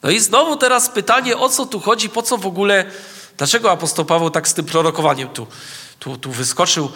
No 0.04 0.10
i 0.10 0.20
znowu 0.20 0.56
teraz 0.56 0.90
pytanie, 0.90 1.38
o 1.38 1.50
co 1.50 1.66
tu 1.66 1.80
chodzi, 1.80 2.10
po 2.10 2.22
co 2.22 2.38
w 2.38 2.46
ogóle, 2.46 2.92
dlaczego 3.38 3.72
apostoł 3.72 4.06
Paweł 4.06 4.30
tak 4.30 4.48
z 4.48 4.54
tym 4.54 4.66
prorokowaniem 4.66 5.30
tu, 5.30 5.48
tu, 6.00 6.18
tu 6.18 6.32
wyskoczył, 6.32 6.92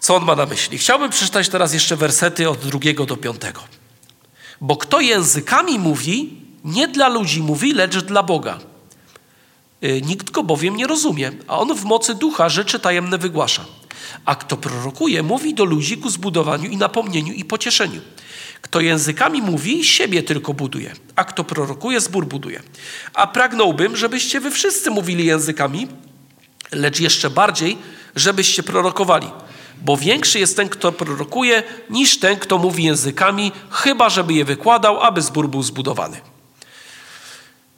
co 0.00 0.16
on 0.16 0.24
ma 0.24 0.36
na 0.36 0.46
myśli. 0.46 0.78
Chciałbym 0.78 1.10
przeczytać 1.10 1.48
teraz 1.48 1.74
jeszcze 1.74 1.96
wersety 1.96 2.50
od 2.50 2.58
drugiego 2.58 3.06
do 3.06 3.16
piątego. 3.16 3.60
Bo 4.60 4.76
kto 4.76 5.00
językami 5.00 5.78
mówi, 5.78 6.42
nie 6.64 6.88
dla 6.88 7.08
ludzi 7.08 7.42
mówi, 7.42 7.72
lecz 7.72 7.96
dla 7.96 8.22
Boga. 8.22 8.58
Y, 9.84 10.02
nikt 10.02 10.30
go 10.30 10.42
bowiem 10.42 10.76
nie 10.76 10.86
rozumie, 10.86 11.32
a 11.48 11.58
on 11.58 11.74
w 11.74 11.84
mocy 11.84 12.14
ducha 12.14 12.48
rzeczy 12.48 12.78
tajemne 12.78 13.18
wygłasza. 13.18 13.64
A 14.24 14.34
kto 14.34 14.56
prorokuje, 14.56 15.22
mówi 15.22 15.54
do 15.54 15.64
ludzi 15.64 15.96
ku 15.96 16.10
zbudowaniu 16.10 16.70
i 16.70 16.76
napomnieniu 16.76 17.32
i 17.32 17.44
pocieszeniu. 17.44 18.00
Kto 18.60 18.80
językami 18.80 19.42
mówi, 19.42 19.84
siebie 19.84 20.22
tylko 20.22 20.54
buduje, 20.54 20.92
a 21.16 21.24
kto 21.24 21.44
prorokuje, 21.44 22.00
zbór 22.00 22.26
buduje. 22.26 22.62
A 23.14 23.26
pragnąłbym, 23.26 23.96
żebyście 23.96 24.40
wy 24.40 24.50
wszyscy 24.50 24.90
mówili 24.90 25.26
językami, 25.26 25.88
lecz 26.72 27.00
jeszcze 27.00 27.30
bardziej, 27.30 27.78
żebyście 28.16 28.62
prorokowali. 28.62 29.30
Bo 29.82 29.96
większy 29.96 30.38
jest 30.38 30.56
ten, 30.56 30.68
kto 30.68 30.92
prorokuje, 30.92 31.62
niż 31.90 32.18
ten, 32.18 32.38
kto 32.38 32.58
mówi 32.58 32.84
językami, 32.84 33.52
chyba 33.70 34.10
żeby 34.10 34.34
je 34.34 34.44
wykładał, 34.44 35.00
aby 35.00 35.22
zbór 35.22 35.48
był 35.48 35.62
zbudowany. 35.62 36.20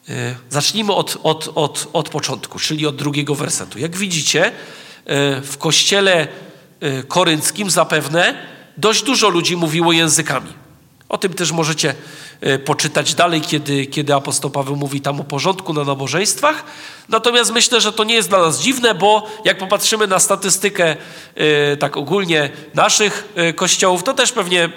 E, 0.08 0.34
zacznijmy 0.50 0.92
od, 0.92 1.18
od, 1.22 1.52
od, 1.54 1.88
od 1.92 2.08
początku, 2.08 2.58
czyli 2.58 2.86
od 2.86 2.96
drugiego 2.96 3.34
wersetu. 3.34 3.78
Jak 3.78 3.96
widzicie, 3.96 4.52
w 5.42 5.54
kościele 5.58 6.28
e, 6.80 7.02
korynckim 7.02 7.70
zapewne 7.70 8.34
dość 8.76 9.02
dużo 9.02 9.28
ludzi 9.28 9.56
mówiło 9.56 9.92
językami. 9.92 10.52
O 11.08 11.18
tym 11.18 11.34
też 11.34 11.52
możecie 11.52 11.90
e, 11.90 11.94
poczytać 12.64 13.14
dalej, 13.14 13.40
kiedy, 13.40 13.86
kiedy 13.86 14.14
apostoł 14.14 14.50
Paweł 14.50 14.76
mówi 14.76 15.00
tam 15.00 15.20
o 15.20 15.24
porządku 15.24 15.74
na 15.74 15.84
nabożeństwach. 15.84 16.64
Natomiast 17.08 17.52
myślę, 17.52 17.80
że 17.80 17.92
to 17.92 18.04
nie 18.04 18.14
jest 18.14 18.28
dla 18.28 18.38
nas 18.38 18.60
dziwne, 18.60 18.94
bo 18.94 19.26
jak 19.44 19.58
popatrzymy 19.58 20.06
na 20.06 20.18
statystykę 20.18 20.96
e, 21.34 21.76
tak 21.76 21.96
ogólnie 21.96 22.50
naszych 22.74 23.28
e, 23.34 23.52
kościołów, 23.52 24.02
to 24.02 24.14
też 24.14 24.32
pewnie 24.32 24.68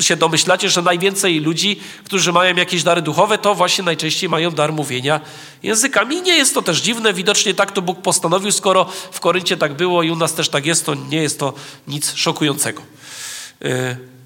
się 0.00 0.16
domyślacie, 0.16 0.70
że 0.70 0.82
najwięcej 0.82 1.40
ludzi, 1.40 1.80
którzy 2.04 2.32
mają 2.32 2.56
jakieś 2.56 2.82
dary 2.82 3.02
duchowe, 3.02 3.38
to 3.38 3.54
właśnie 3.54 3.84
najczęściej 3.84 4.28
mają 4.28 4.50
dar 4.50 4.72
mówienia 4.72 5.20
językami. 5.62 6.16
I 6.16 6.22
nie 6.22 6.36
jest 6.36 6.54
to 6.54 6.62
też 6.62 6.80
dziwne, 6.80 7.12
widocznie 7.14 7.54
tak 7.54 7.72
to 7.72 7.82
Bóg 7.82 8.02
postanowił, 8.02 8.52
skoro 8.52 8.86
w 9.12 9.20
Koryncie 9.20 9.56
tak 9.56 9.74
było 9.74 10.02
i 10.02 10.10
u 10.10 10.16
nas 10.16 10.34
też 10.34 10.48
tak 10.48 10.66
jest, 10.66 10.86
to 10.86 10.94
nie 10.94 11.22
jest 11.22 11.38
to 11.38 11.52
nic 11.88 12.14
szokującego. 12.14 12.82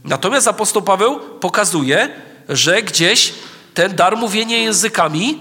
Natomiast 0.04 0.48
apostoł 0.48 0.82
Paweł 0.82 1.20
pokazuje, 1.20 2.08
że 2.50 2.82
gdzieś 2.82 3.32
ten 3.74 3.96
dar 3.96 4.16
mówienia 4.16 4.58
językami 4.58 5.38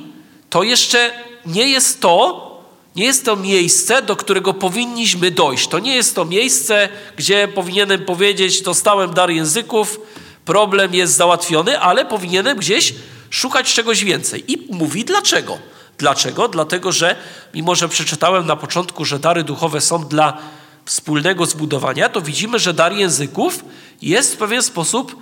to 0.49 0.63
jeszcze 0.63 1.11
nie 1.45 1.69
jest 1.69 2.01
to, 2.01 2.49
nie 2.95 3.05
jest 3.05 3.25
to 3.25 3.35
miejsce, 3.35 4.01
do 4.01 4.15
którego 4.15 4.53
powinniśmy 4.53 5.31
dojść. 5.31 5.67
To 5.67 5.79
nie 5.79 5.95
jest 5.95 6.15
to 6.15 6.25
miejsce, 6.25 6.89
gdzie 7.17 7.47
powinienem 7.47 8.05
powiedzieć, 8.05 8.61
dostałem 8.61 9.13
dar 9.13 9.29
języków, 9.29 9.99
problem 10.45 10.93
jest 10.93 11.13
załatwiony, 11.13 11.79
ale 11.79 12.05
powinienem 12.05 12.57
gdzieś 12.57 12.93
szukać 13.29 13.73
czegoś 13.73 14.03
więcej. 14.03 14.51
I 14.51 14.67
mówi 14.73 15.05
dlaczego. 15.05 15.57
Dlaczego? 15.97 16.47
Dlatego, 16.47 16.91
że 16.91 17.15
mimo, 17.53 17.75
że 17.75 17.89
przeczytałem 17.89 18.45
na 18.45 18.55
początku, 18.55 19.05
że 19.05 19.19
dary 19.19 19.43
duchowe 19.43 19.81
są 19.81 20.05
dla 20.05 20.37
wspólnego 20.85 21.45
zbudowania, 21.45 22.09
to 22.09 22.21
widzimy, 22.21 22.59
że 22.59 22.73
dar 22.73 22.93
języków 22.93 23.65
jest 24.01 24.33
w 24.33 24.37
pewien 24.37 24.63
sposób 24.63 25.15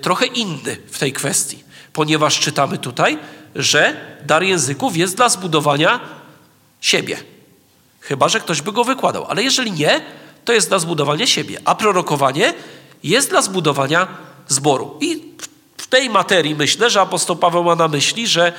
trochę 0.00 0.26
inny 0.26 0.76
w 0.90 0.98
tej 0.98 1.12
kwestii, 1.12 1.64
ponieważ 1.92 2.40
czytamy 2.40 2.78
tutaj, 2.78 3.18
że 3.54 3.96
dar 4.26 4.42
języków 4.42 4.96
jest 4.96 5.16
dla 5.16 5.28
zbudowania 5.28 6.00
siebie. 6.80 7.22
Chyba, 8.00 8.28
że 8.28 8.40
ktoś 8.40 8.62
by 8.62 8.72
go 8.72 8.84
wykładał. 8.84 9.26
Ale 9.28 9.42
jeżeli 9.42 9.72
nie, 9.72 10.00
to 10.44 10.52
jest 10.52 10.68
dla 10.68 10.78
zbudowania 10.78 11.26
siebie. 11.26 11.60
A 11.64 11.74
prorokowanie 11.74 12.54
jest 13.02 13.30
dla 13.30 13.42
zbudowania 13.42 14.08
zboru. 14.48 14.96
I 15.00 15.24
w 15.76 15.86
tej 15.86 16.10
materii 16.10 16.54
myślę, 16.54 16.90
że 16.90 17.00
apostoł 17.00 17.36
Paweł 17.36 17.64
ma 17.64 17.74
na 17.74 17.88
myśli, 17.88 18.26
że, 18.26 18.52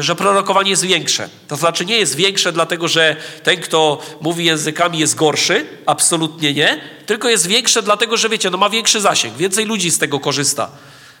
że 0.00 0.14
prorokowanie 0.16 0.70
jest 0.70 0.84
większe. 0.84 1.28
To 1.48 1.56
znaczy 1.56 1.86
nie 1.86 1.96
jest 1.96 2.16
większe 2.16 2.52
dlatego, 2.52 2.88
że 2.88 3.16
ten, 3.42 3.60
kto 3.60 4.02
mówi 4.20 4.44
językami 4.44 4.98
jest 4.98 5.14
gorszy, 5.14 5.66
absolutnie 5.86 6.54
nie, 6.54 6.80
tylko 7.06 7.28
jest 7.28 7.46
większe 7.46 7.82
dlatego, 7.82 8.16
że 8.16 8.28
wiecie, 8.28 8.50
no 8.50 8.58
ma 8.58 8.70
większy 8.70 9.00
zasięg, 9.00 9.36
więcej 9.36 9.64
ludzi 9.66 9.90
z 9.90 9.98
tego 9.98 10.20
korzysta. 10.20 10.70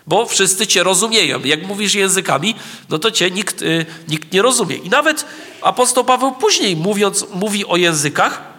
Bo 0.06 0.26
wszyscy 0.26 0.66
cię 0.66 0.82
rozumieją. 0.82 1.40
Jak 1.44 1.66
mówisz 1.66 1.94
językami, 1.94 2.54
no 2.88 2.98
to 2.98 3.10
cię 3.10 3.30
nikt, 3.30 3.60
yy, 3.60 3.86
nikt 4.08 4.32
nie 4.32 4.42
rozumie. 4.42 4.76
I 4.76 4.88
nawet 4.88 5.24
apostoł 5.62 6.04
Paweł 6.04 6.32
później 6.32 6.76
mówiąc, 6.76 7.26
mówi 7.34 7.66
o 7.66 7.76
językach, 7.76 8.50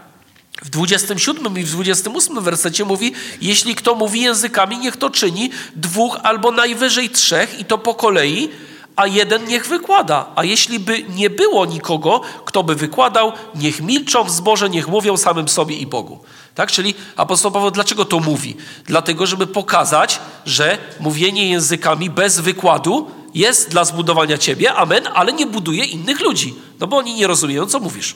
w 0.63 0.69
27 0.69 1.59
i 1.59 1.63
w 1.63 1.71
28 1.71 2.41
wersecie 2.41 2.85
mówi: 2.85 3.13
Jeśli 3.41 3.75
kto 3.75 3.95
mówi 3.95 4.21
językami, 4.21 4.77
niech 4.77 4.97
to 4.97 5.09
czyni 5.09 5.49
dwóch 5.75 6.17
albo 6.23 6.51
najwyżej 6.51 7.09
trzech, 7.09 7.59
i 7.59 7.65
to 7.65 7.77
po 7.77 7.95
kolei, 7.95 8.49
a 8.95 9.07
jeden 9.07 9.45
niech 9.45 9.67
wykłada. 9.67 10.25
A 10.35 10.43
jeśli 10.43 10.79
by 10.79 11.03
nie 11.03 11.29
było 11.29 11.65
nikogo, 11.65 12.21
kto 12.45 12.63
by 12.63 12.75
wykładał, 12.75 13.31
niech 13.55 13.81
milczą 13.81 14.23
w 14.23 14.31
zborze, 14.31 14.69
niech 14.69 14.87
mówią 14.87 15.17
samym 15.17 15.47
sobie 15.47 15.75
i 15.75 15.87
Bogu. 15.87 16.19
Tak? 16.55 16.71
Czyli 16.71 16.93
apostoł 17.15 17.51
Paweł 17.51 17.71
dlaczego 17.71 18.05
to 18.05 18.19
mówi? 18.19 18.55
Dlatego, 18.85 19.25
żeby 19.25 19.47
pokazać, 19.47 20.19
że 20.45 20.77
mówienie 20.99 21.49
językami 21.49 22.09
bez 22.09 22.39
wykładu 22.39 23.11
jest 23.33 23.69
dla 23.69 23.85
zbudowania 23.85 24.37
ciebie, 24.37 24.73
amen, 24.73 25.07
ale 25.13 25.33
nie 25.33 25.45
buduje 25.45 25.85
innych 25.85 26.21
ludzi, 26.21 26.53
no 26.79 26.87
bo 26.87 26.97
oni 26.97 27.13
nie 27.13 27.27
rozumieją, 27.27 27.65
co 27.65 27.79
mówisz. 27.79 28.15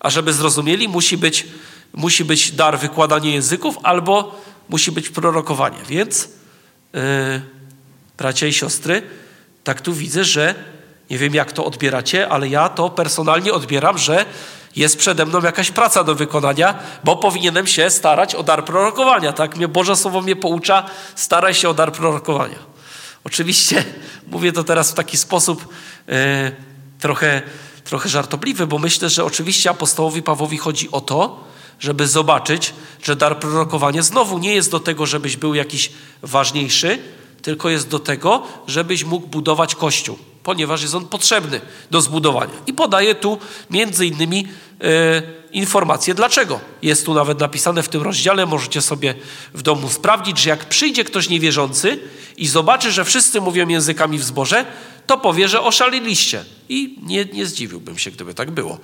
A 0.00 0.10
żeby 0.10 0.32
zrozumieli, 0.32 0.88
musi 0.88 1.16
być, 1.16 1.46
musi 1.92 2.24
być 2.24 2.52
dar 2.52 2.78
wykładania 2.78 3.30
języków 3.30 3.76
albo 3.82 4.40
musi 4.68 4.92
być 4.92 5.08
prorokowanie. 5.08 5.78
Więc, 5.88 6.28
yy, 6.92 7.00
bracia 8.18 8.46
i 8.46 8.52
siostry, 8.52 9.02
tak 9.70 9.80
tu 9.80 9.92
widzę, 9.92 10.24
że 10.24 10.54
nie 11.10 11.18
wiem, 11.18 11.34
jak 11.34 11.52
to 11.52 11.64
odbieracie, 11.64 12.28
ale 12.28 12.48
ja 12.48 12.68
to 12.68 12.90
personalnie 12.90 13.52
odbieram, 13.52 13.98
że 13.98 14.24
jest 14.76 14.98
przede 14.98 15.26
mną 15.26 15.40
jakaś 15.42 15.70
praca 15.70 16.04
do 16.04 16.14
wykonania, 16.14 16.78
bo 17.04 17.16
powinienem 17.16 17.66
się 17.66 17.90
starać 17.90 18.34
o 18.34 18.42
dar 18.42 18.64
prorokowania. 18.64 19.32
Tak? 19.32 19.56
Mnie 19.56 19.68
Boże 19.68 19.96
Słowo 19.96 20.20
mnie 20.20 20.36
poucza, 20.36 20.86
staraj 21.14 21.54
się 21.54 21.68
o 21.68 21.74
dar 21.74 21.92
prorokowania. 21.92 22.58
Oczywiście 23.24 23.84
mówię 24.32 24.52
to 24.52 24.64
teraz 24.64 24.90
w 24.90 24.94
taki 24.94 25.16
sposób 25.16 25.68
yy, 26.06 26.14
trochę 27.00 27.42
trochę 27.84 28.08
żartobliwy, 28.08 28.66
bo 28.66 28.78
myślę, 28.78 29.10
że 29.10 29.24
oczywiście 29.24 29.70
apostołowi 29.70 30.22
Pawłowi 30.22 30.58
chodzi 30.58 30.90
o 30.90 31.00
to, 31.00 31.44
żeby 31.80 32.08
zobaczyć, 32.08 32.74
że 33.02 33.16
dar 33.16 33.38
prorokowania 33.38 34.02
znowu 34.02 34.38
nie 34.38 34.54
jest 34.54 34.70
do 34.70 34.80
tego, 34.80 35.06
żebyś 35.06 35.36
był 35.36 35.54
jakiś 35.54 35.92
ważniejszy, 36.22 36.98
tylko 37.42 37.70
jest 37.70 37.88
do 37.88 37.98
tego, 37.98 38.42
żebyś 38.66 39.04
mógł 39.04 39.26
budować 39.26 39.74
Kościół, 39.74 40.18
ponieważ 40.42 40.82
jest 40.82 40.94
on 40.94 41.06
potrzebny 41.06 41.60
do 41.90 42.00
zbudowania. 42.00 42.52
I 42.66 42.72
podaje 42.72 43.14
tu 43.14 43.38
między 43.70 44.06
innymi 44.06 44.48
e, 44.80 45.22
informacje 45.52 46.14
dlaczego. 46.14 46.60
Jest 46.82 47.06
tu 47.06 47.14
nawet 47.14 47.40
napisane 47.40 47.82
w 47.82 47.88
tym 47.88 48.02
rozdziale, 48.02 48.46
możecie 48.46 48.82
sobie 48.82 49.14
w 49.54 49.62
domu 49.62 49.90
sprawdzić, 49.90 50.38
że 50.38 50.50
jak 50.50 50.68
przyjdzie 50.68 51.04
ktoś 51.04 51.28
niewierzący 51.28 51.98
i 52.36 52.48
zobaczy, 52.48 52.92
że 52.92 53.04
wszyscy 53.04 53.40
mówią 53.40 53.68
językami 53.68 54.18
w 54.18 54.24
zborze, 54.24 54.64
to 55.06 55.18
powie, 55.18 55.48
że 55.48 55.62
oszaliliście. 55.62 56.44
I 56.68 56.98
nie, 57.02 57.24
nie 57.24 57.46
zdziwiłbym 57.46 57.98
się, 57.98 58.10
gdyby 58.10 58.34
tak 58.34 58.50
było. 58.50 58.78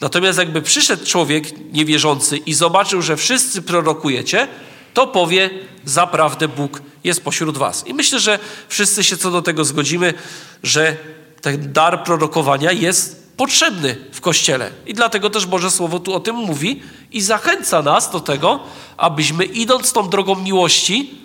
Natomiast 0.00 0.38
jakby 0.38 0.62
przyszedł 0.62 1.06
człowiek 1.06 1.72
niewierzący 1.72 2.36
i 2.36 2.54
zobaczył, 2.54 3.02
że 3.02 3.16
wszyscy 3.16 3.62
prorokujecie, 3.62 4.48
to 4.94 5.06
powie, 5.06 5.50
zaprawdę 5.84 6.48
Bóg 6.48 6.82
jest 7.04 7.24
pośród 7.24 7.58
was. 7.58 7.86
I 7.86 7.94
myślę, 7.94 8.20
że 8.20 8.38
wszyscy 8.68 9.04
się 9.04 9.16
co 9.16 9.30
do 9.30 9.42
tego 9.42 9.64
zgodzimy, 9.64 10.14
że 10.62 10.96
ten 11.40 11.72
dar 11.72 12.04
prorokowania 12.04 12.72
jest 12.72 13.36
potrzebny 13.36 13.96
w 14.12 14.20
Kościele. 14.20 14.70
I 14.86 14.94
dlatego 14.94 15.30
też 15.30 15.46
Boże 15.46 15.70
Słowo 15.70 16.00
tu 16.00 16.14
o 16.14 16.20
tym 16.20 16.36
mówi 16.36 16.82
i 17.12 17.20
zachęca 17.20 17.82
nas 17.82 18.10
do 18.10 18.20
tego, 18.20 18.60
abyśmy 18.96 19.44
idąc 19.44 19.92
tą 19.92 20.08
drogą 20.08 20.34
miłości, 20.34 21.20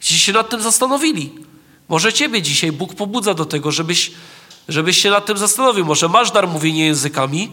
się 0.00 0.32
nad 0.32 0.50
tym 0.50 0.62
zastanowili. 0.62 1.32
Może 1.88 2.12
Ciebie 2.12 2.42
dzisiaj 2.42 2.72
Bóg 2.72 2.94
pobudza 2.94 3.34
do 3.34 3.44
tego, 3.44 3.72
żebyś, 3.72 4.10
żebyś 4.68 4.98
się 4.98 5.10
nad 5.10 5.26
tym 5.26 5.38
zastanowił. 5.38 5.84
Może 5.84 6.08
masz 6.08 6.30
dar 6.30 6.48
mówienia 6.48 6.84
językami 6.84 7.52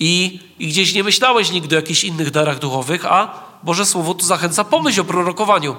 i, 0.00 0.40
i 0.58 0.68
gdzieś 0.68 0.94
nie 0.94 1.04
myślałeś 1.04 1.52
nigdy 1.52 1.76
o 1.76 1.78
jakichś 1.78 2.04
innych 2.04 2.30
darach 2.30 2.58
duchowych, 2.58 3.06
a 3.06 3.44
Boże 3.62 3.86
Słowo 3.86 4.14
tu 4.14 4.26
zachęca, 4.26 4.64
pomyśl 4.64 5.00
o 5.00 5.04
prorokowaniu. 5.04 5.76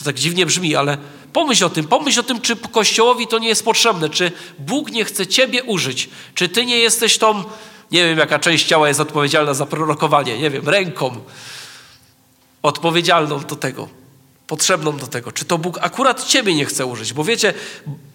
To 0.00 0.04
tak 0.04 0.16
dziwnie 0.16 0.46
brzmi, 0.46 0.76
ale 0.76 0.98
pomyśl 1.32 1.64
o 1.64 1.70
tym. 1.70 1.84
Pomyśl 1.84 2.20
o 2.20 2.22
tym, 2.22 2.40
czy 2.40 2.56
Kościołowi 2.56 3.26
to 3.26 3.38
nie 3.38 3.48
jest 3.48 3.64
potrzebne, 3.64 4.10
czy 4.10 4.32
Bóg 4.58 4.90
nie 4.90 5.04
chce 5.04 5.26
Ciebie 5.26 5.62
użyć, 5.62 6.08
czy 6.34 6.48
Ty 6.48 6.66
nie 6.66 6.78
jesteś 6.78 7.18
tą, 7.18 7.44
nie 7.90 8.04
wiem 8.04 8.18
jaka 8.18 8.38
część 8.38 8.66
ciała 8.66 8.88
jest 8.88 9.00
odpowiedzialna 9.00 9.54
za 9.54 9.66
prorokowanie, 9.66 10.38
nie 10.38 10.50
wiem, 10.50 10.68
ręką 10.68 11.20
odpowiedzialną 12.62 13.40
do 13.40 13.56
tego 13.56 14.00
potrzebną 14.50 14.96
do 14.96 15.06
tego. 15.06 15.32
Czy 15.32 15.44
to 15.44 15.58
Bóg 15.58 15.78
akurat 15.80 16.24
ciebie 16.24 16.54
nie 16.54 16.64
chce 16.64 16.86
użyć? 16.86 17.12
Bo 17.12 17.24
wiecie, 17.24 17.54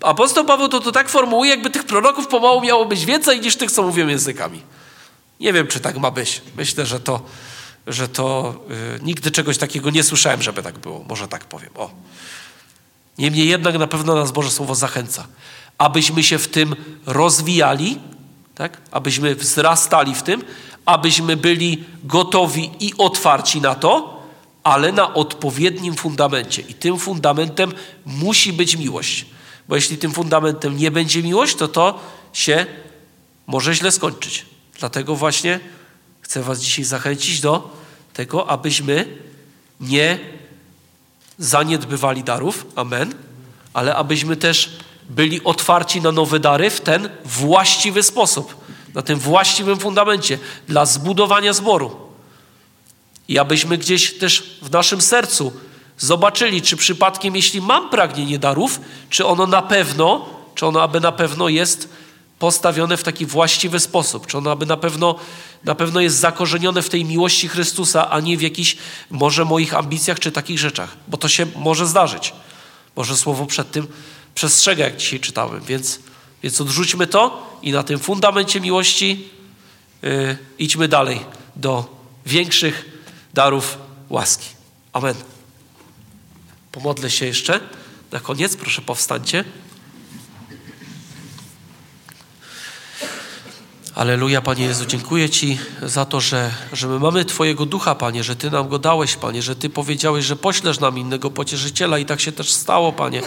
apostoł 0.01 0.45
Paweł 0.45 0.67
to, 0.67 0.79
to 0.79 0.91
tak 0.91 1.09
formułuje, 1.09 1.51
jakby 1.51 1.69
tych 1.69 1.83
proroków 1.83 2.27
pomału 2.27 2.61
miało 2.61 2.85
być 2.85 3.05
więcej 3.05 3.41
niż 3.41 3.55
tych, 3.55 3.71
co 3.71 3.83
mówią 3.83 4.07
językami. 4.07 4.61
Nie 5.39 5.53
wiem, 5.53 5.67
czy 5.67 5.79
tak 5.79 5.97
ma 5.97 6.11
być. 6.11 6.41
Myślę, 6.57 6.85
że 6.85 6.99
to, 6.99 7.21
że 7.87 8.07
to 8.07 8.55
yy, 8.69 8.75
nigdy 9.03 9.31
czegoś 9.31 9.57
takiego 9.57 9.89
nie 9.89 10.03
słyszałem, 10.03 10.41
żeby 10.41 10.63
tak 10.63 10.79
było. 10.79 11.05
Może 11.09 11.27
tak 11.27 11.45
powiem. 11.45 11.69
O. 11.75 11.89
Niemniej 13.17 13.47
jednak 13.47 13.77
na 13.77 13.87
pewno 13.87 14.15
nas 14.15 14.31
Boże 14.31 14.51
Słowo 14.51 14.75
zachęca, 14.75 15.27
abyśmy 15.77 16.23
się 16.23 16.37
w 16.37 16.47
tym 16.47 16.75
rozwijali, 17.05 17.99
tak? 18.55 18.81
abyśmy 18.91 19.35
wzrastali 19.35 20.15
w 20.15 20.23
tym, 20.23 20.43
abyśmy 20.85 21.37
byli 21.37 21.83
gotowi 22.03 22.71
i 22.79 22.93
otwarci 22.97 23.61
na 23.61 23.75
to, 23.75 24.23
ale 24.63 24.91
na 24.91 25.13
odpowiednim 25.13 25.95
fundamencie. 25.95 26.61
I 26.61 26.73
tym 26.73 26.99
fundamentem 26.99 27.73
musi 28.05 28.53
być 28.53 28.77
miłość. 28.77 29.25
Bo 29.67 29.75
jeśli 29.75 29.97
tym 29.97 30.11
fundamentem 30.11 30.77
nie 30.77 30.91
będzie 30.91 31.23
miłość, 31.23 31.55
to 31.55 31.67
to 31.67 31.99
się 32.33 32.65
może 33.47 33.75
źle 33.75 33.91
skończyć. 33.91 34.45
Dlatego 34.79 35.15
właśnie 35.15 35.59
chcę 36.25 36.43
Was 36.43 36.59
dzisiaj 36.59 36.85
zachęcić 36.85 37.41
do 37.41 37.69
tego, 38.13 38.49
abyśmy 38.49 39.17
nie 39.79 40.19
zaniedbywali 41.39 42.23
darów, 42.23 42.65
amen, 42.75 43.13
ale 43.73 43.95
abyśmy 43.95 44.35
też 44.35 44.77
byli 45.09 45.43
otwarci 45.43 46.01
na 46.01 46.11
nowe 46.11 46.39
dary 46.39 46.69
w 46.69 46.81
ten 46.81 47.09
właściwy 47.25 48.03
sposób, 48.03 48.55
na 48.93 49.01
tym 49.01 49.19
właściwym 49.19 49.79
fundamencie 49.79 50.39
dla 50.67 50.85
zbudowania 50.85 51.53
zboru. 51.53 51.95
I 53.27 53.39
abyśmy 53.39 53.77
gdzieś 53.77 54.17
też 54.17 54.59
w 54.61 54.71
naszym 54.71 55.01
sercu 55.01 55.53
zobaczyli, 55.97 56.61
czy 56.61 56.77
przypadkiem, 56.77 57.35
jeśli 57.35 57.61
mam 57.61 57.89
pragnienie 57.89 58.39
darów, 58.39 58.79
czy 59.09 59.25
ono 59.25 59.47
na 59.47 59.61
pewno, 59.61 60.29
czy 60.55 60.65
ono 60.65 60.83
aby 60.83 60.99
na 60.99 61.11
pewno 61.11 61.49
jest 61.49 61.89
postawione 62.39 62.97
w 62.97 63.03
taki 63.03 63.25
właściwy 63.25 63.79
sposób, 63.79 64.27
czy 64.27 64.37
ono 64.37 64.51
aby 64.51 64.65
na 64.65 64.77
pewno, 64.77 65.15
na 65.63 65.75
pewno 65.75 66.01
jest 66.01 66.17
zakorzenione 66.17 66.81
w 66.81 66.89
tej 66.89 67.05
miłości 67.05 67.47
Chrystusa, 67.47 68.09
a 68.09 68.19
nie 68.19 68.37
w 68.37 68.41
jakichś 68.41 68.77
może 69.09 69.45
moich 69.45 69.73
ambicjach 69.73 70.19
czy 70.19 70.31
takich 70.31 70.59
rzeczach, 70.59 70.97
bo 71.07 71.17
to 71.17 71.27
się 71.27 71.45
może 71.55 71.87
zdarzyć. 71.87 72.33
Może 72.95 73.17
słowo 73.17 73.45
przed 73.45 73.71
tym 73.71 73.87
przestrzega, 74.35 74.83
jak 74.83 74.97
dzisiaj 74.97 75.19
czytałem, 75.19 75.61
więc, 75.63 75.99
więc 76.43 76.61
odrzućmy 76.61 77.07
to 77.07 77.49
i 77.61 77.71
na 77.71 77.83
tym 77.83 77.99
fundamencie 77.99 78.61
miłości 78.61 79.29
yy, 80.01 80.37
idźmy 80.59 80.87
dalej 80.87 81.19
do 81.55 81.95
większych 82.25 82.85
darów 83.33 83.77
łaski. 84.09 84.49
Amen. 84.93 85.15
Pomodlę 86.71 87.11
się 87.11 87.25
jeszcze. 87.25 87.59
Na 88.11 88.19
koniec, 88.19 88.57
proszę 88.57 88.81
powstańcie. 88.81 89.43
Aleluja, 93.95 94.41
Panie 94.41 94.65
Jezu, 94.65 94.85
dziękuję 94.85 95.29
Ci 95.29 95.57
za 95.81 96.05
to, 96.05 96.21
że, 96.21 96.51
że 96.73 96.87
my 96.87 96.99
mamy 96.99 97.25
Twojego 97.25 97.65
ducha, 97.65 97.95
Panie, 97.95 98.23
że 98.23 98.35
Ty 98.35 98.51
nam 98.51 98.67
go 98.69 98.79
dałeś, 98.79 99.15
Panie, 99.15 99.41
że 99.41 99.55
Ty 99.55 99.69
powiedziałeś, 99.69 100.25
że 100.25 100.35
poślesz 100.35 100.79
nam 100.79 100.97
innego 100.97 101.31
pocieszyciela 101.31 101.97
i 101.97 102.05
tak 102.05 102.21
się 102.21 102.31
też 102.31 102.51
stało, 102.51 102.91
Panie. 102.93 103.21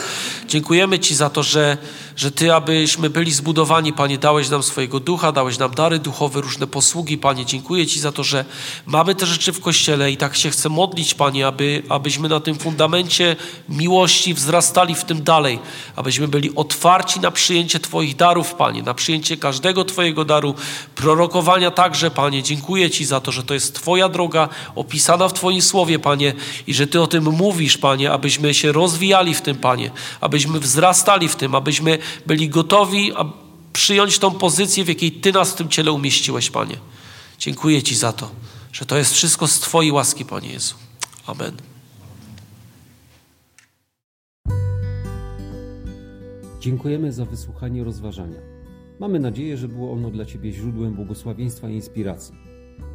Dziękujemy 0.49 0.99
Ci 0.99 1.15
za 1.15 1.31
to, 1.31 1.43
że, 1.43 1.77
że 2.19 2.31
Ty, 2.31 2.55
abyśmy 2.55 3.11
byli 3.11 3.33
zbudowani, 3.33 3.93
Panie, 3.93 4.19
dałeś 4.19 4.49
nam 4.51 4.63
swojego 4.63 5.01
ducha, 5.01 5.33
dałeś 5.33 5.59
nam 5.59 5.75
dary 5.75 5.99
duchowe, 5.99 6.41
różne 6.41 6.67
posługi, 6.67 7.19
Panie. 7.19 7.47
Dziękuję 7.47 7.87
Ci 7.87 8.01
za 8.01 8.13
to, 8.13 8.25
że 8.25 8.45
mamy 8.87 9.15
te 9.15 9.27
rzeczy 9.27 9.53
w 9.53 9.61
Kościele 9.61 10.13
i 10.13 10.17
tak 10.17 10.37
się 10.37 10.51
chcę 10.51 10.69
modlić, 10.69 11.15
Panie, 11.15 11.47
aby, 11.47 11.83
abyśmy 11.89 12.29
na 12.29 12.41
tym 12.41 12.55
fundamencie 12.55 13.37
miłości 13.69 14.35
wzrastali 14.35 14.95
w 14.95 15.05
tym 15.05 15.25
dalej, 15.25 15.59
abyśmy 15.97 16.29
byli 16.29 16.55
otwarci 16.55 17.21
na 17.21 17.31
przyjęcie 17.31 17.81
Twoich 17.81 18.17
darów, 18.17 18.55
Panie, 18.55 18.83
na 18.83 18.95
przyjęcie 18.95 19.37
każdego 19.37 19.85
Twojego 19.85 20.25
daru, 20.25 20.55
prorokowania 20.95 21.71
także, 21.71 22.11
Panie. 22.11 22.43
Dziękuję 22.43 22.91
Ci 22.91 23.05
za 23.05 23.21
to, 23.21 23.33
że 23.33 23.43
to 23.43 23.55
jest 23.55 23.75
Twoja 23.75 24.09
droga 24.09 24.49
opisana 24.75 25.29
w 25.29 25.33
Twoim 25.33 25.63
słowie, 25.63 25.99
Panie, 25.99 26.33
i 26.67 26.75
że 26.75 26.87
Ty 26.87 27.01
o 27.01 27.07
tym 27.07 27.25
mówisz, 27.25 27.79
Panie, 27.79 28.13
abyśmy 28.13 28.55
się 28.55 28.73
rozwijali 28.73 29.35
w 29.35 29.43
tym, 29.43 29.57
Panie, 29.57 29.91
abyśmy 30.21 30.61
wzrastali 30.61 31.29
w 31.29 31.37
tym, 31.37 31.55
abyśmy 31.55 31.99
byli 32.27 32.49
gotowi 32.49 33.13
przyjąć 33.73 34.19
tą 34.19 34.31
pozycję, 34.31 34.85
w 34.85 34.89
jakiej 34.89 35.13
Ty 35.13 35.33
nas 35.33 35.53
w 35.53 35.55
tym 35.55 35.69
ciele 35.69 35.93
umieściłeś, 35.93 36.51
Panie. 36.51 36.77
Dziękuję 37.39 37.83
Ci 37.83 37.97
za 37.97 38.13
to, 38.13 38.31
że 38.73 38.87
to 38.87 38.97
jest 38.97 39.15
wszystko 39.15 39.49
z 39.49 39.61
Twojej 39.61 39.93
łaski, 39.93 40.25
Panie 40.25 40.53
Jezu. 40.53 40.75
Amen. 41.27 41.53
Dziękujemy 46.61 47.13
za 47.13 47.25
wysłuchanie 47.25 47.85
rozważania. 47.85 48.39
Mamy 49.01 49.21
nadzieję, 49.21 49.57
że 49.57 49.69
było 49.69 49.93
ono 49.93 50.11
dla 50.11 50.25
Ciebie 50.25 50.53
źródłem 50.53 50.95
błogosławieństwa 50.95 51.69
i 51.69 51.75
inspiracji. 51.75 52.35